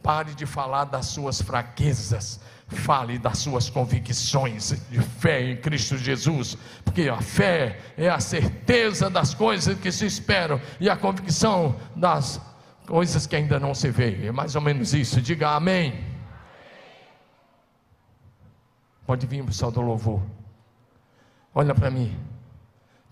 [0.00, 2.38] Pare de falar das suas fraquezas,
[2.68, 9.10] fale das suas convicções de fé em Cristo Jesus, porque a fé é a certeza
[9.10, 12.40] das coisas que se esperam e a convicção das
[12.86, 14.24] coisas que ainda não se vê.
[14.24, 15.20] É mais ou menos isso.
[15.20, 15.98] Diga amém.
[19.04, 20.22] Pode vir, pessoal do louvor.
[21.52, 22.29] Olha para mim.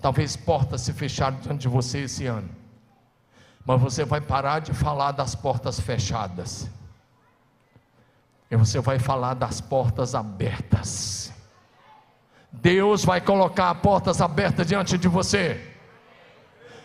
[0.01, 2.49] Talvez portas se fecharam diante de você esse ano.
[3.65, 6.69] Mas você vai parar de falar das portas fechadas
[8.51, 11.33] e você vai falar das portas abertas.
[12.51, 15.68] Deus vai colocar portas abertas diante de você.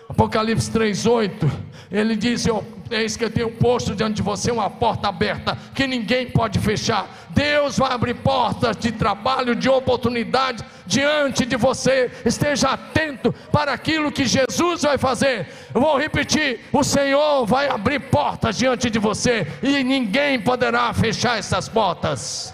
[0.10, 1.50] Apocalipse 3,8,
[1.92, 5.88] ele diz: Eu, Eis que eu tenho posto diante de você uma porta aberta que
[5.88, 7.08] ninguém pode fechar.
[7.32, 12.12] Deus vai abrir portas de trabalho, de oportunidade diante de você.
[12.24, 15.48] Esteja atento para aquilo que Jesus vai fazer.
[15.74, 21.40] Eu vou repetir: o Senhor vai abrir portas diante de você e ninguém poderá fechar
[21.40, 22.54] essas portas.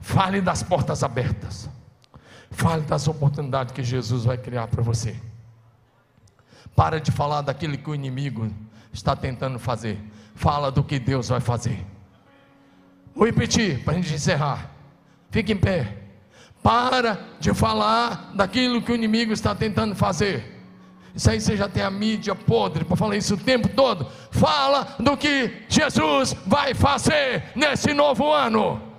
[0.00, 1.68] Fale das portas abertas.
[2.50, 5.16] Fale das oportunidades que Jesus vai criar para você.
[6.74, 8.50] Para de falar daquilo que o inimigo
[8.92, 9.98] está tentando fazer.
[10.34, 11.84] Fala do que Deus vai fazer.
[13.14, 14.70] Vou repetir para a gente encerrar.
[15.30, 15.96] Fique em pé.
[16.62, 20.58] Para de falar daquilo que o inimigo está tentando fazer.
[21.14, 24.06] Isso aí você já tem a mídia podre para falar isso o tempo todo.
[24.30, 28.89] Fala do que Jesus vai fazer nesse novo ano.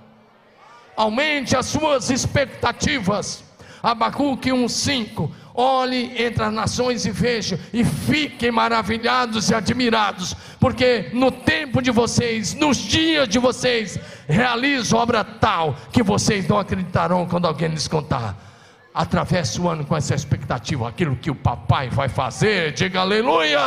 [0.96, 3.44] Aumente as suas expectativas.
[3.82, 11.30] Abacuque 1,5 Olhe entre as nações e veja, e fiquem maravilhados e admirados, porque no
[11.30, 17.46] tempo de vocês, nos dias de vocês, realizo obra tal que vocês não acreditarão quando
[17.46, 18.34] alguém lhes contar.
[18.94, 23.60] Atravesse o ano com essa expectativa, aquilo que o papai vai fazer, diga aleluia.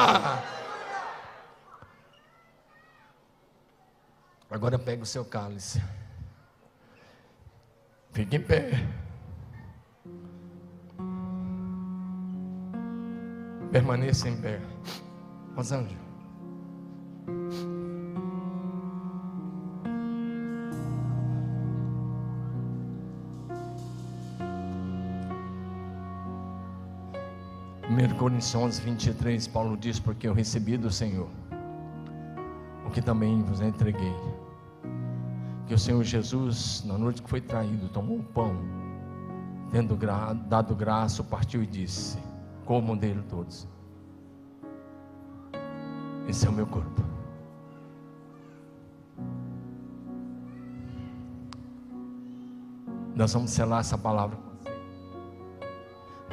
[4.49, 5.82] Agora pega o seu cálice,
[8.16, 8.72] fique em pé.
[13.72, 14.59] Permaneça em pé.
[15.55, 16.05] Rosângela.
[28.26, 31.30] Coríntios 11, 23, Paulo diz, porque eu recebi do Senhor,
[32.84, 34.16] o que também vos entreguei,
[35.68, 38.55] que o Senhor Jesus, na noite que foi traído, tomou um pão,
[39.72, 39.97] tendo
[40.47, 42.18] dado graça, partiu e disse,
[42.66, 43.68] comam dele todos.
[46.28, 47.03] Esse é o meu corpo.
[53.16, 54.38] Nós vamos selar essa palavra.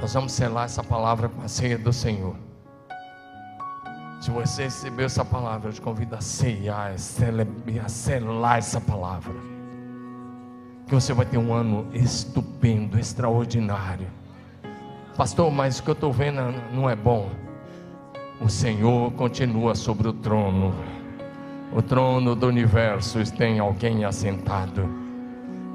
[0.01, 2.37] Nós vamos selar essa palavra com a ceia do Senhor.
[4.23, 9.35] Se você recebeu essa palavra, eu te convido a ceiar, a selar essa palavra.
[10.87, 14.07] Que você vai ter um ano estupendo, extraordinário
[15.17, 16.41] Pastor, mas o que eu estou vendo
[16.73, 17.31] não é bom.
[18.41, 20.75] O Senhor continua sobre o trono.
[21.71, 24.89] O trono do universo tem alguém assentado.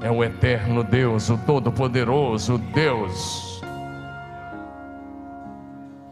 [0.00, 3.47] É o eterno Deus, o Todo-Poderoso Deus.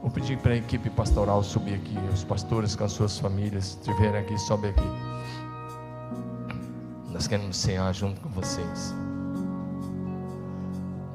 [0.06, 1.98] Vou pedir para a equipe pastoral subir aqui.
[2.14, 4.88] Os pastores com as suas famílias estiverem aqui, sobe aqui.
[7.10, 8.94] Nós queremos cear junto com vocês.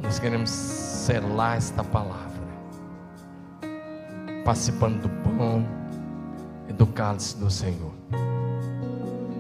[0.02, 2.44] Nós queremos selar esta palavra,
[4.44, 5.66] participando do pão
[6.68, 7.94] e do cálice do Senhor.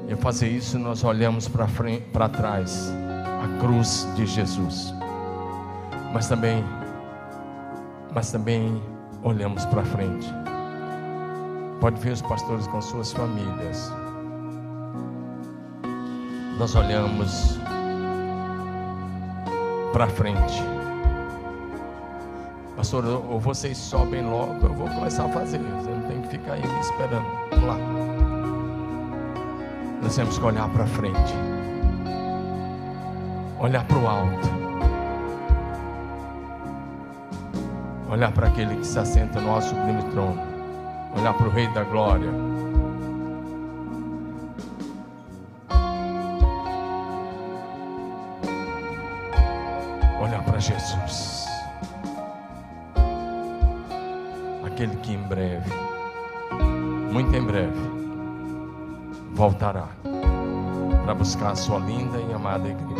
[0.07, 2.89] E fazer isso, nós olhamos para frente, para trás,
[3.43, 4.93] a cruz de Jesus.
[6.13, 6.63] Mas também,
[8.13, 8.81] mas também
[9.23, 10.27] olhamos para frente.
[11.79, 13.91] Pode ver os pastores com suas famílias.
[16.57, 17.59] Nós olhamos
[19.91, 20.63] para frente.
[22.75, 25.59] Pastor, ou vocês sobem logo, eu vou começar a fazer.
[25.59, 27.25] Você não tem que ficar aí esperando.
[27.51, 27.77] Vamos lá.
[30.01, 31.33] Nós temos que olhar para frente.
[33.59, 34.60] Olhar para o alto.
[38.11, 40.37] Olhar para aquele que se assenta no nosso sublime trono.
[41.17, 42.29] Olhar para o Rei da Glória.
[50.21, 51.45] Olhar para Jesus.
[54.65, 55.71] Aquele que em breve,
[57.13, 57.79] muito em breve,
[59.31, 59.87] voltará
[61.05, 62.90] para buscar a sua linda e amada igreja.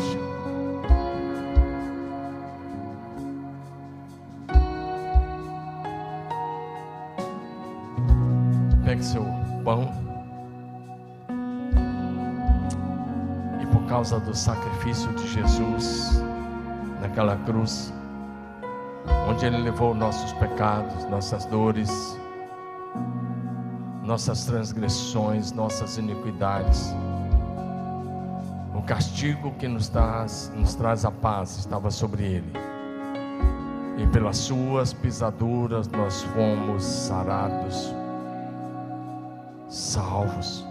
[14.02, 16.24] Causa do sacrifício de Jesus
[17.00, 17.94] naquela cruz,
[19.30, 22.20] onde Ele levou nossos pecados, nossas dores,
[24.04, 26.96] nossas transgressões, nossas iniquidades.
[28.74, 32.54] O castigo que nos traz, nos traz a paz estava sobre ele.
[34.00, 37.94] E pelas suas pisaduras nós fomos sarados,
[39.70, 40.66] salvos,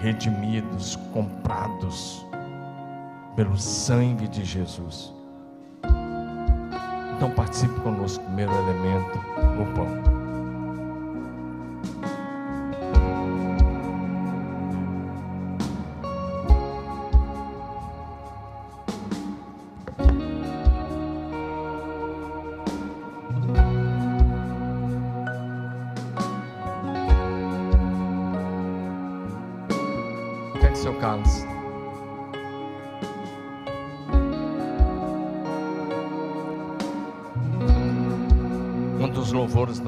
[0.00, 2.29] redimidos, comprados
[3.36, 5.12] pelo sangue de Jesus.
[7.16, 9.18] Então participe conosco, primeiro elemento,
[9.60, 10.19] o pão.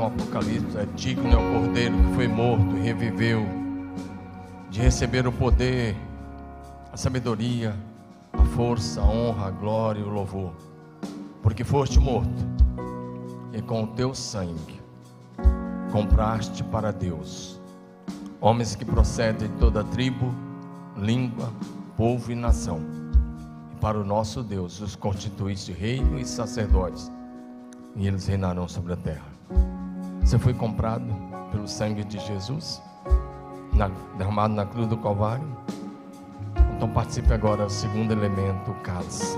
[0.07, 3.47] Apocalipse é digno é o Cordeiro que foi morto e reviveu,
[4.71, 5.97] de receber o poder,
[6.93, 7.75] a sabedoria,
[8.33, 10.53] a força, a honra, a glória e o louvor,
[11.43, 12.47] porque foste morto
[13.53, 14.81] e com o teu sangue
[15.93, 17.61] compraste para Deus
[18.43, 20.35] homens que procedem de toda tribo,
[20.99, 21.53] língua,
[21.97, 22.81] povo e nação.
[23.73, 27.11] E para o nosso Deus os constituíste reino e sacerdotes,
[27.95, 29.33] e eles reinarão sobre a terra.
[30.25, 31.05] Você foi comprado
[31.51, 32.81] pelo sangue de Jesus,
[33.75, 35.47] na, derramado na cruz do Calvário.
[36.77, 39.37] Então participe agora do segundo elemento, o cálice.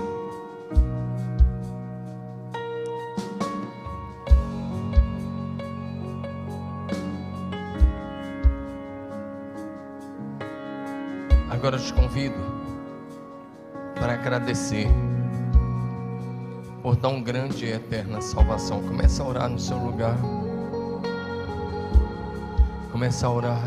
[11.49, 12.35] Agora eu te convido
[13.95, 14.87] para agradecer
[16.83, 18.81] por tão grande e eterna salvação.
[18.83, 20.15] Comece a orar no seu lugar.
[22.95, 23.61] Comece a orar.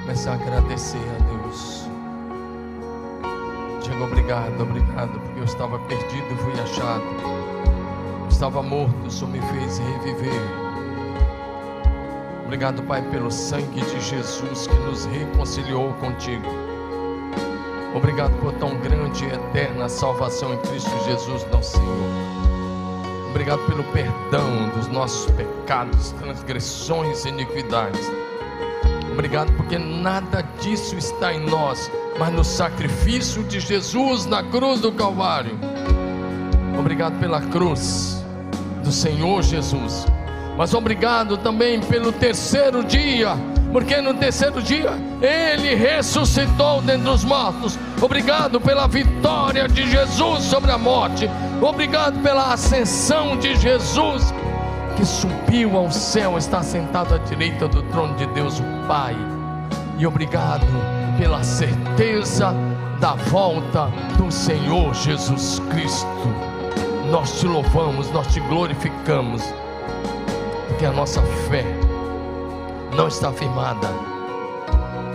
[0.00, 1.86] Comece a agradecer a Deus.
[3.82, 7.02] Diga obrigado, obrigado, porque eu estava perdido e fui achado.
[8.22, 10.40] Eu estava morto, Senhor me fez reviver.
[12.46, 16.48] Obrigado, Pai, pelo sangue de Jesus que nos reconciliou contigo.
[17.94, 22.47] Obrigado por tão grande e eterna salvação em Cristo Jesus, nosso Senhor.
[23.30, 28.10] Obrigado pelo perdão dos nossos pecados, transgressões e iniquidades.
[29.12, 34.92] Obrigado porque nada disso está em nós, mas no sacrifício de Jesus na cruz do
[34.92, 35.58] Calvário.
[36.78, 38.24] Obrigado pela cruz
[38.82, 40.06] do Senhor Jesus.
[40.56, 43.36] Mas obrigado também pelo terceiro dia,
[43.72, 47.78] porque no terceiro dia ele ressuscitou dentre os mortos.
[48.00, 51.28] Obrigado pela vitória de Jesus sobre a morte.
[51.60, 54.32] Obrigado pela ascensão de Jesus
[54.96, 59.16] que subiu ao céu, está sentado à direita do trono de Deus, o Pai.
[59.96, 60.66] E obrigado
[61.18, 62.54] pela certeza
[63.00, 63.86] da volta
[64.16, 66.06] do Senhor Jesus Cristo.
[67.10, 69.42] Nós te louvamos, nós te glorificamos,
[70.68, 71.64] porque a nossa fé
[72.96, 73.88] não está firmada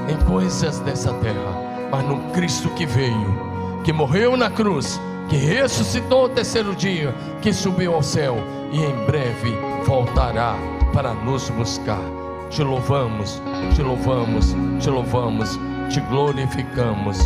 [0.07, 6.25] em coisas dessa terra, mas no Cristo que veio, que morreu na cruz, que ressuscitou
[6.25, 8.35] o terceiro dia, que subiu ao céu
[8.71, 10.55] e em breve voltará
[10.91, 12.01] para nos buscar.
[12.49, 13.41] Te louvamos,
[13.75, 15.59] te louvamos, te louvamos
[15.93, 17.19] te glorificamos.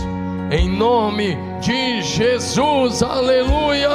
[0.52, 3.90] Em nome de Jesus, aleluia!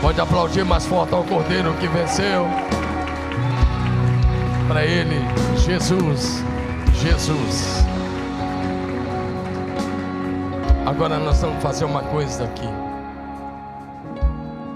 [0.00, 2.46] Pode aplaudir mais forte ao Cordeiro que venceu.
[4.68, 5.20] Para ele,
[5.56, 6.42] Jesus,
[7.00, 7.84] Jesus.
[10.86, 12.66] Agora nós vamos fazer uma coisa aqui.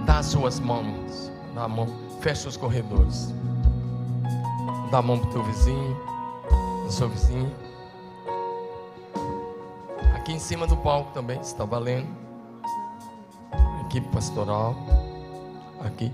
[0.05, 1.87] Dá as suas mãos, dá a mão,
[2.21, 3.33] fecha os corredores.
[4.91, 5.97] Dá a mão para o teu vizinho,
[6.83, 7.51] para sua vizinha.
[10.15, 12.09] Aqui em cima do palco também está valendo.
[13.87, 14.77] Equipe pastoral.
[15.85, 16.13] Aqui.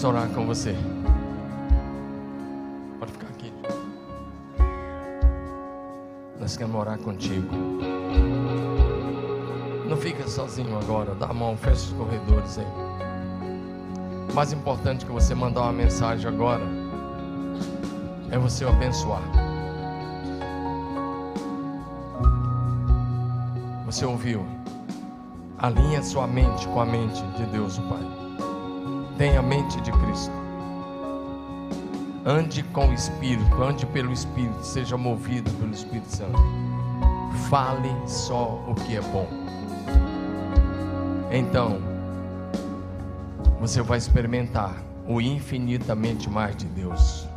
[0.00, 0.74] Queremos orar com você.
[2.98, 3.52] Pode ficar aqui.
[6.40, 7.54] Nós queremos orar contigo.
[9.86, 11.14] Não fica sozinho agora.
[11.14, 12.66] Dá a mão, fecha os corredores aí.
[14.32, 16.64] Mais importante que você mandar uma mensagem agora
[18.30, 19.22] é você abençoar.
[23.84, 24.46] Você ouviu?
[25.58, 28.19] Alinha sua mente com a mente de Deus, o Pai.
[29.20, 30.32] Tenha a mente de Cristo.
[32.24, 36.38] Ande com o Espírito, ande pelo Espírito, seja movido pelo Espírito Santo.
[37.50, 39.28] Fale só o que é bom.
[41.30, 41.82] Então,
[43.60, 44.74] você vai experimentar
[45.06, 47.28] o infinitamente mais de Deus.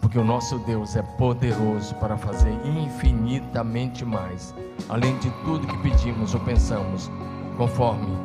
[0.00, 4.54] Porque o nosso Deus é poderoso para fazer infinitamente mais,
[4.88, 7.10] além de tudo que pedimos ou pensamos,
[7.58, 8.16] conforme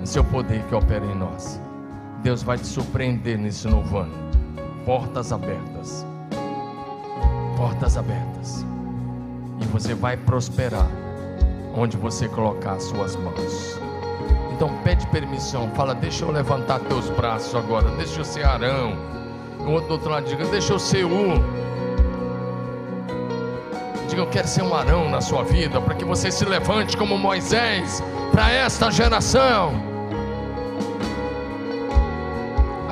[0.00, 1.60] o seu poder que opera em nós.
[2.22, 4.14] Deus vai te surpreender nesse novo ano.
[4.84, 6.06] Portas abertas.
[7.56, 8.64] Portas abertas.
[9.60, 10.86] E você vai prosperar
[11.74, 13.78] onde você colocar as suas mãos.
[14.52, 18.96] Então pede permissão, fala, deixa eu levantar teus braços agora, deixa eu ser Arão.
[19.66, 21.34] O outro do outro lado diga, deixa eu ser U.
[24.08, 27.18] Diga, eu quero ser um Arão na sua vida, para que você se levante como
[27.18, 28.00] Moisés
[28.30, 29.91] para esta geração.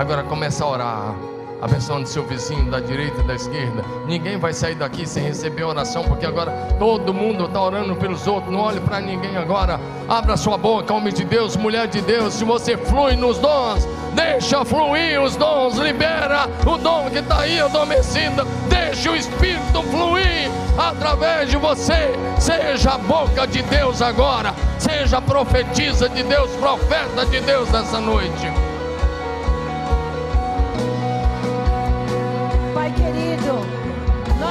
[0.01, 1.15] Agora começa a orar.
[1.61, 3.85] Abençoando seu vizinho da direita e da esquerda.
[4.07, 8.51] Ninguém vai sair daqui sem receber oração, porque agora todo mundo está orando pelos outros.
[8.51, 9.79] Não olhe para ninguém agora.
[10.09, 12.33] Abra sua boca, homem de Deus, mulher de Deus.
[12.33, 15.77] Se você flui nos dons, deixa fluir os dons.
[15.77, 18.47] Libera o dom que está aí adormecido.
[18.71, 22.09] Deixa o Espírito fluir através de você.
[22.39, 24.55] Seja a boca de Deus agora.
[24.79, 28.70] Seja profetisa de Deus, profeta de Deus nessa noite.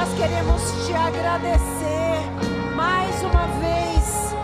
[0.00, 2.22] Nós queremos te agradecer
[2.74, 4.34] mais uma vez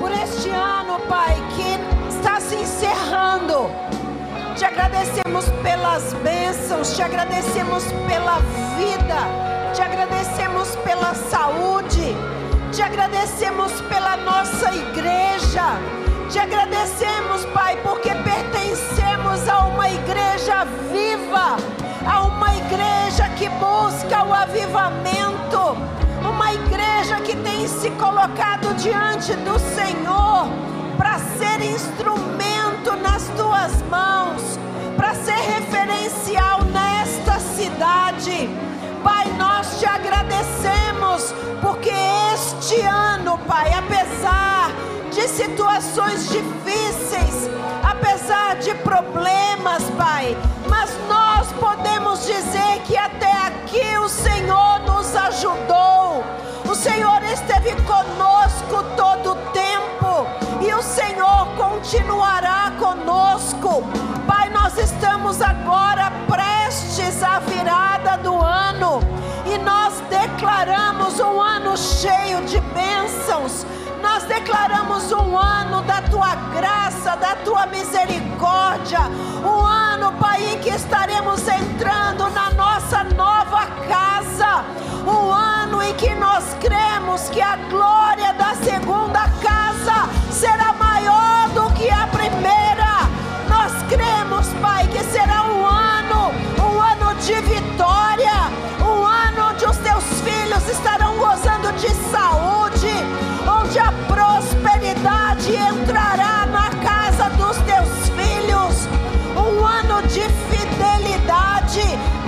[0.00, 3.70] por este ano, Pai, que está se encerrando.
[4.56, 8.40] Te agradecemos pelas bênçãos, te agradecemos pela
[8.76, 9.20] vida,
[9.74, 12.16] te agradecemos pela saúde,
[12.72, 15.78] te agradecemos pela nossa igreja.
[16.28, 21.56] Te agradecemos, Pai, porque pertencemos a uma igreja viva
[22.06, 23.01] a uma igreja
[23.62, 25.76] busca o avivamento,
[26.20, 30.48] uma igreja que tem se colocado diante do Senhor
[30.98, 34.58] para ser instrumento nas tuas mãos,
[34.96, 38.50] para ser referencial nesta cidade.
[39.04, 41.92] Pai, nós te agradecemos porque
[42.34, 44.72] este ano, Pai, apesar
[45.12, 47.48] de situações difíceis,
[47.84, 50.36] apesar de problemas, Pai,
[50.68, 50.90] mas
[51.42, 56.22] nós podemos dizer que até aqui o Senhor nos ajudou.
[56.70, 60.24] O Senhor esteve conosco todo o tempo
[60.64, 63.82] e o Senhor continuará conosco.
[64.24, 69.00] Pai, nós estamos agora prestes à virada do ano
[69.44, 73.66] e nós declaramos um ano cheio de bênçãos
[74.02, 79.00] nós declaramos um ano da tua graça, da tua misericórdia,
[79.42, 84.64] um ano, Pai, em que estaremos entrando na nossa nova casa,
[85.06, 91.72] um ano em que nós cremos que a glória da segunda casa será maior do
[91.74, 93.08] que a primeira.
[93.48, 98.50] Nós cremos, Pai, que será um ano, um ano de vitória,
[98.80, 102.41] um ano onde os teus filhos estarão gozando de saúde,
[105.42, 108.88] tarde entrará na casa dos teus filhos
[109.36, 111.82] um ano de fidelidade.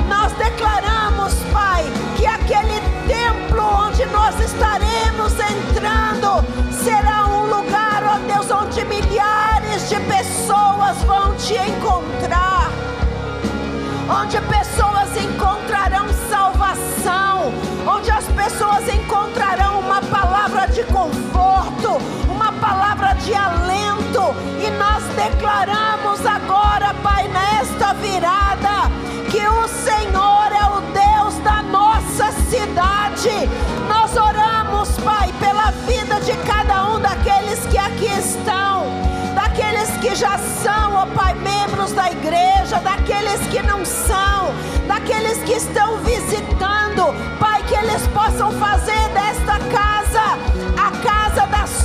[0.09, 1.85] Nós declaramos, Pai,
[2.17, 10.01] que aquele templo onde nós estaremos entrando será um lugar, ó Deus, onde milhares de
[10.01, 12.71] pessoas vão te encontrar.
[14.11, 17.53] Onde pessoas encontrarão salvação,
[17.87, 21.99] onde as pessoas encontrarão uma palavra de conforto,
[22.65, 28.91] palavra de alento, e nós declaramos agora, Pai, nesta virada,
[29.31, 33.51] que o Senhor é o Deus da nossa cidade.
[33.87, 38.87] Nós oramos, Pai, pela vida de cada um daqueles que aqui estão,
[39.35, 44.55] daqueles que já são, ó Pai, membros da igreja, daqueles que não são,
[44.89, 50.39] daqueles que estão visitando, Pai, que eles possam fazer desta casa
[50.79, 51.14] a casa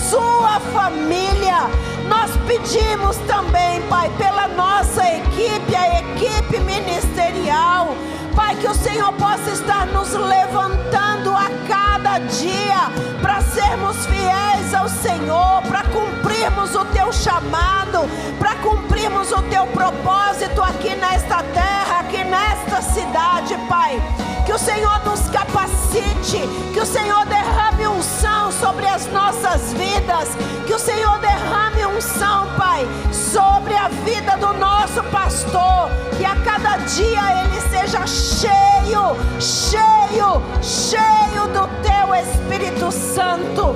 [0.10, 1.70] sua família.
[2.08, 7.96] Nós pedimos também, Pai, pela nossa equipe, a equipe ministerial.
[8.36, 12.90] Pai, que o Senhor possa estar nos levantando a cada dia
[13.22, 18.08] para sermos fiéis ao Senhor, para cumprirmos o teu chamado,
[18.40, 24.02] para cumprirmos o teu propósito aqui nesta terra, aqui nesta cidade, Pai.
[24.50, 26.40] Que o Senhor nos capacite,
[26.74, 30.30] que o Senhor derrame unção sobre as nossas vidas,
[30.66, 32.84] que o Senhor derrame unção, Pai,
[33.14, 41.48] sobre a vida do nosso pastor, que a cada dia ele seja cheio, cheio, cheio
[41.54, 43.76] do teu Espírito Santo.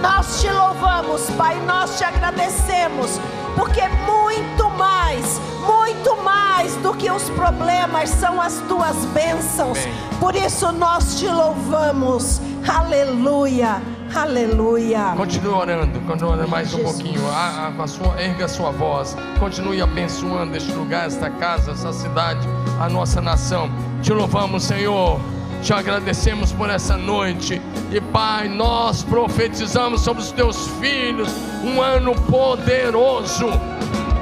[0.00, 3.18] Nós te louvamos, Pai, nós te agradecemos,
[3.56, 5.40] porque muito mais,
[5.74, 9.78] muito mais do que os problemas são as tuas bênçãos.
[10.18, 12.40] Por isso nós te louvamos.
[12.68, 13.80] Aleluia,
[14.14, 15.14] aleluia.
[15.16, 16.96] Continue orando, continue orando mais um Jesus.
[16.96, 17.26] pouquinho.
[17.30, 19.16] A, a- a sua, erga a sua voz.
[19.38, 22.46] Continue abençoando este lugar, esta casa, essa cidade,
[22.80, 23.70] a nossa nação.
[24.02, 25.20] Te louvamos, Senhor.
[25.62, 27.60] Te agradecemos por essa noite.
[27.92, 31.28] E Pai, nós profetizamos sobre os teus filhos
[31.62, 33.46] um ano poderoso.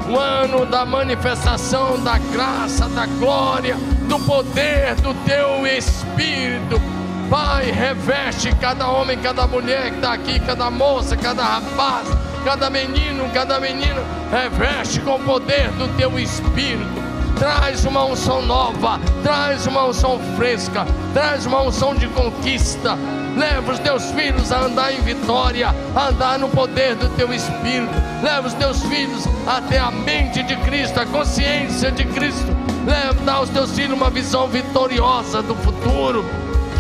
[0.09, 3.77] Um ano da manifestação da graça, da glória,
[4.09, 6.81] do poder do teu Espírito.
[7.29, 12.09] Pai, reveste cada homem, cada mulher que está aqui, cada moça, cada rapaz,
[12.43, 17.03] cada menino, cada menina, reveste com o poder do teu Espírito.
[17.39, 22.97] Traz uma unção nova, traz uma unção fresca, traz uma unção de conquista.
[23.39, 27.93] Leva os teus filhos a andar em vitória, a andar no poder do teu Espírito.
[28.21, 32.49] Leva os teus filhos até a mente de Cristo, a consciência de Cristo.
[32.85, 36.25] Leva, dá aos teus filhos uma visão vitoriosa do futuro.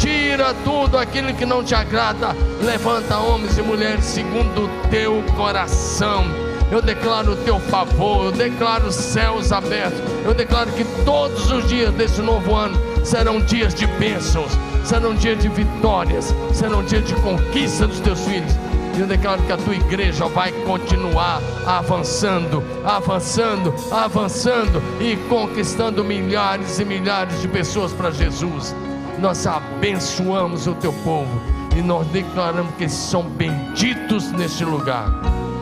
[0.00, 2.34] Tira tudo aquilo que não te agrada.
[2.60, 6.24] Levanta homens e mulheres segundo o teu coração.
[6.72, 10.00] Eu declaro o teu favor, eu declaro céus abertos.
[10.24, 14.52] Eu declaro que todos os dias desse novo ano serão dias de bênçãos,
[14.88, 18.54] serão dias de vitórias, serão dias de conquista dos teus filhos.
[18.96, 26.78] E eu declaro que a tua igreja vai continuar avançando, avançando, avançando e conquistando milhares
[26.78, 28.74] e milhares de pessoas para Jesus.
[29.18, 31.38] Nós abençoamos o teu povo
[31.76, 35.06] e nós declaramos que são benditos neste lugar.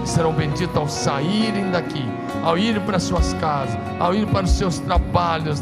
[0.05, 2.05] Serão benditos ao saírem daqui,
[2.45, 5.61] ao irem para suas casas, ao ir para os seus trabalhos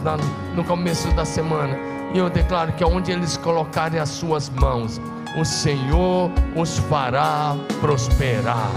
[0.55, 1.94] no começo da semana.
[2.15, 5.01] E eu declaro que aonde eles colocarem as suas mãos,
[5.37, 8.71] o Senhor os fará prosperar.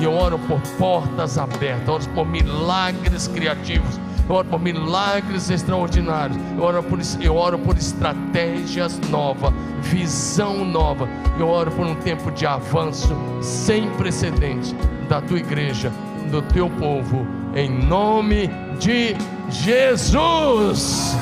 [0.00, 6.36] E eu oro por portas abertas, oro por milagres criativos, eu oro por milagres extraordinários,
[6.56, 9.52] eu oro por, eu oro por estratégias novas,
[9.82, 11.08] visão nova,
[11.38, 14.74] eu oro por um tempo de avanço sem precedente
[15.08, 15.92] da tua igreja,
[16.28, 18.50] do teu povo, em nome
[18.80, 19.14] de
[19.48, 21.14] Jesus.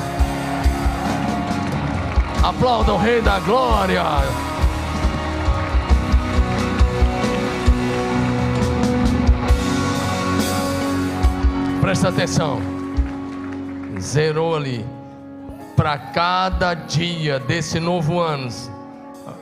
[2.41, 4.01] Aplauda o Rei da Glória.
[11.81, 12.61] Presta atenção.
[13.99, 14.85] Zerou ali.
[15.75, 18.47] Para cada dia desse novo ano,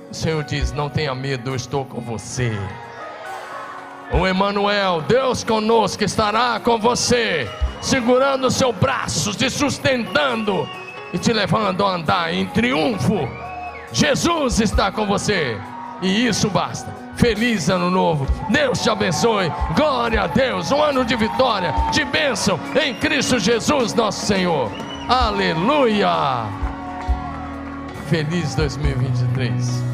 [0.09, 2.57] o Senhor diz: Não tenha medo, eu estou com você.
[4.11, 7.47] O Emanuel, Deus conosco, estará com você,
[7.79, 10.67] segurando o seu braço, te sustentando
[11.13, 13.27] e te levando a andar em triunfo.
[13.91, 15.57] Jesus está com você,
[16.01, 16.93] e isso basta.
[17.15, 22.59] Feliz ano novo, Deus te abençoe, glória a Deus, um ano de vitória, de bênção
[22.79, 24.71] em Cristo Jesus, nosso Senhor.
[25.09, 26.45] Aleluia!
[28.07, 29.86] Feliz 2023.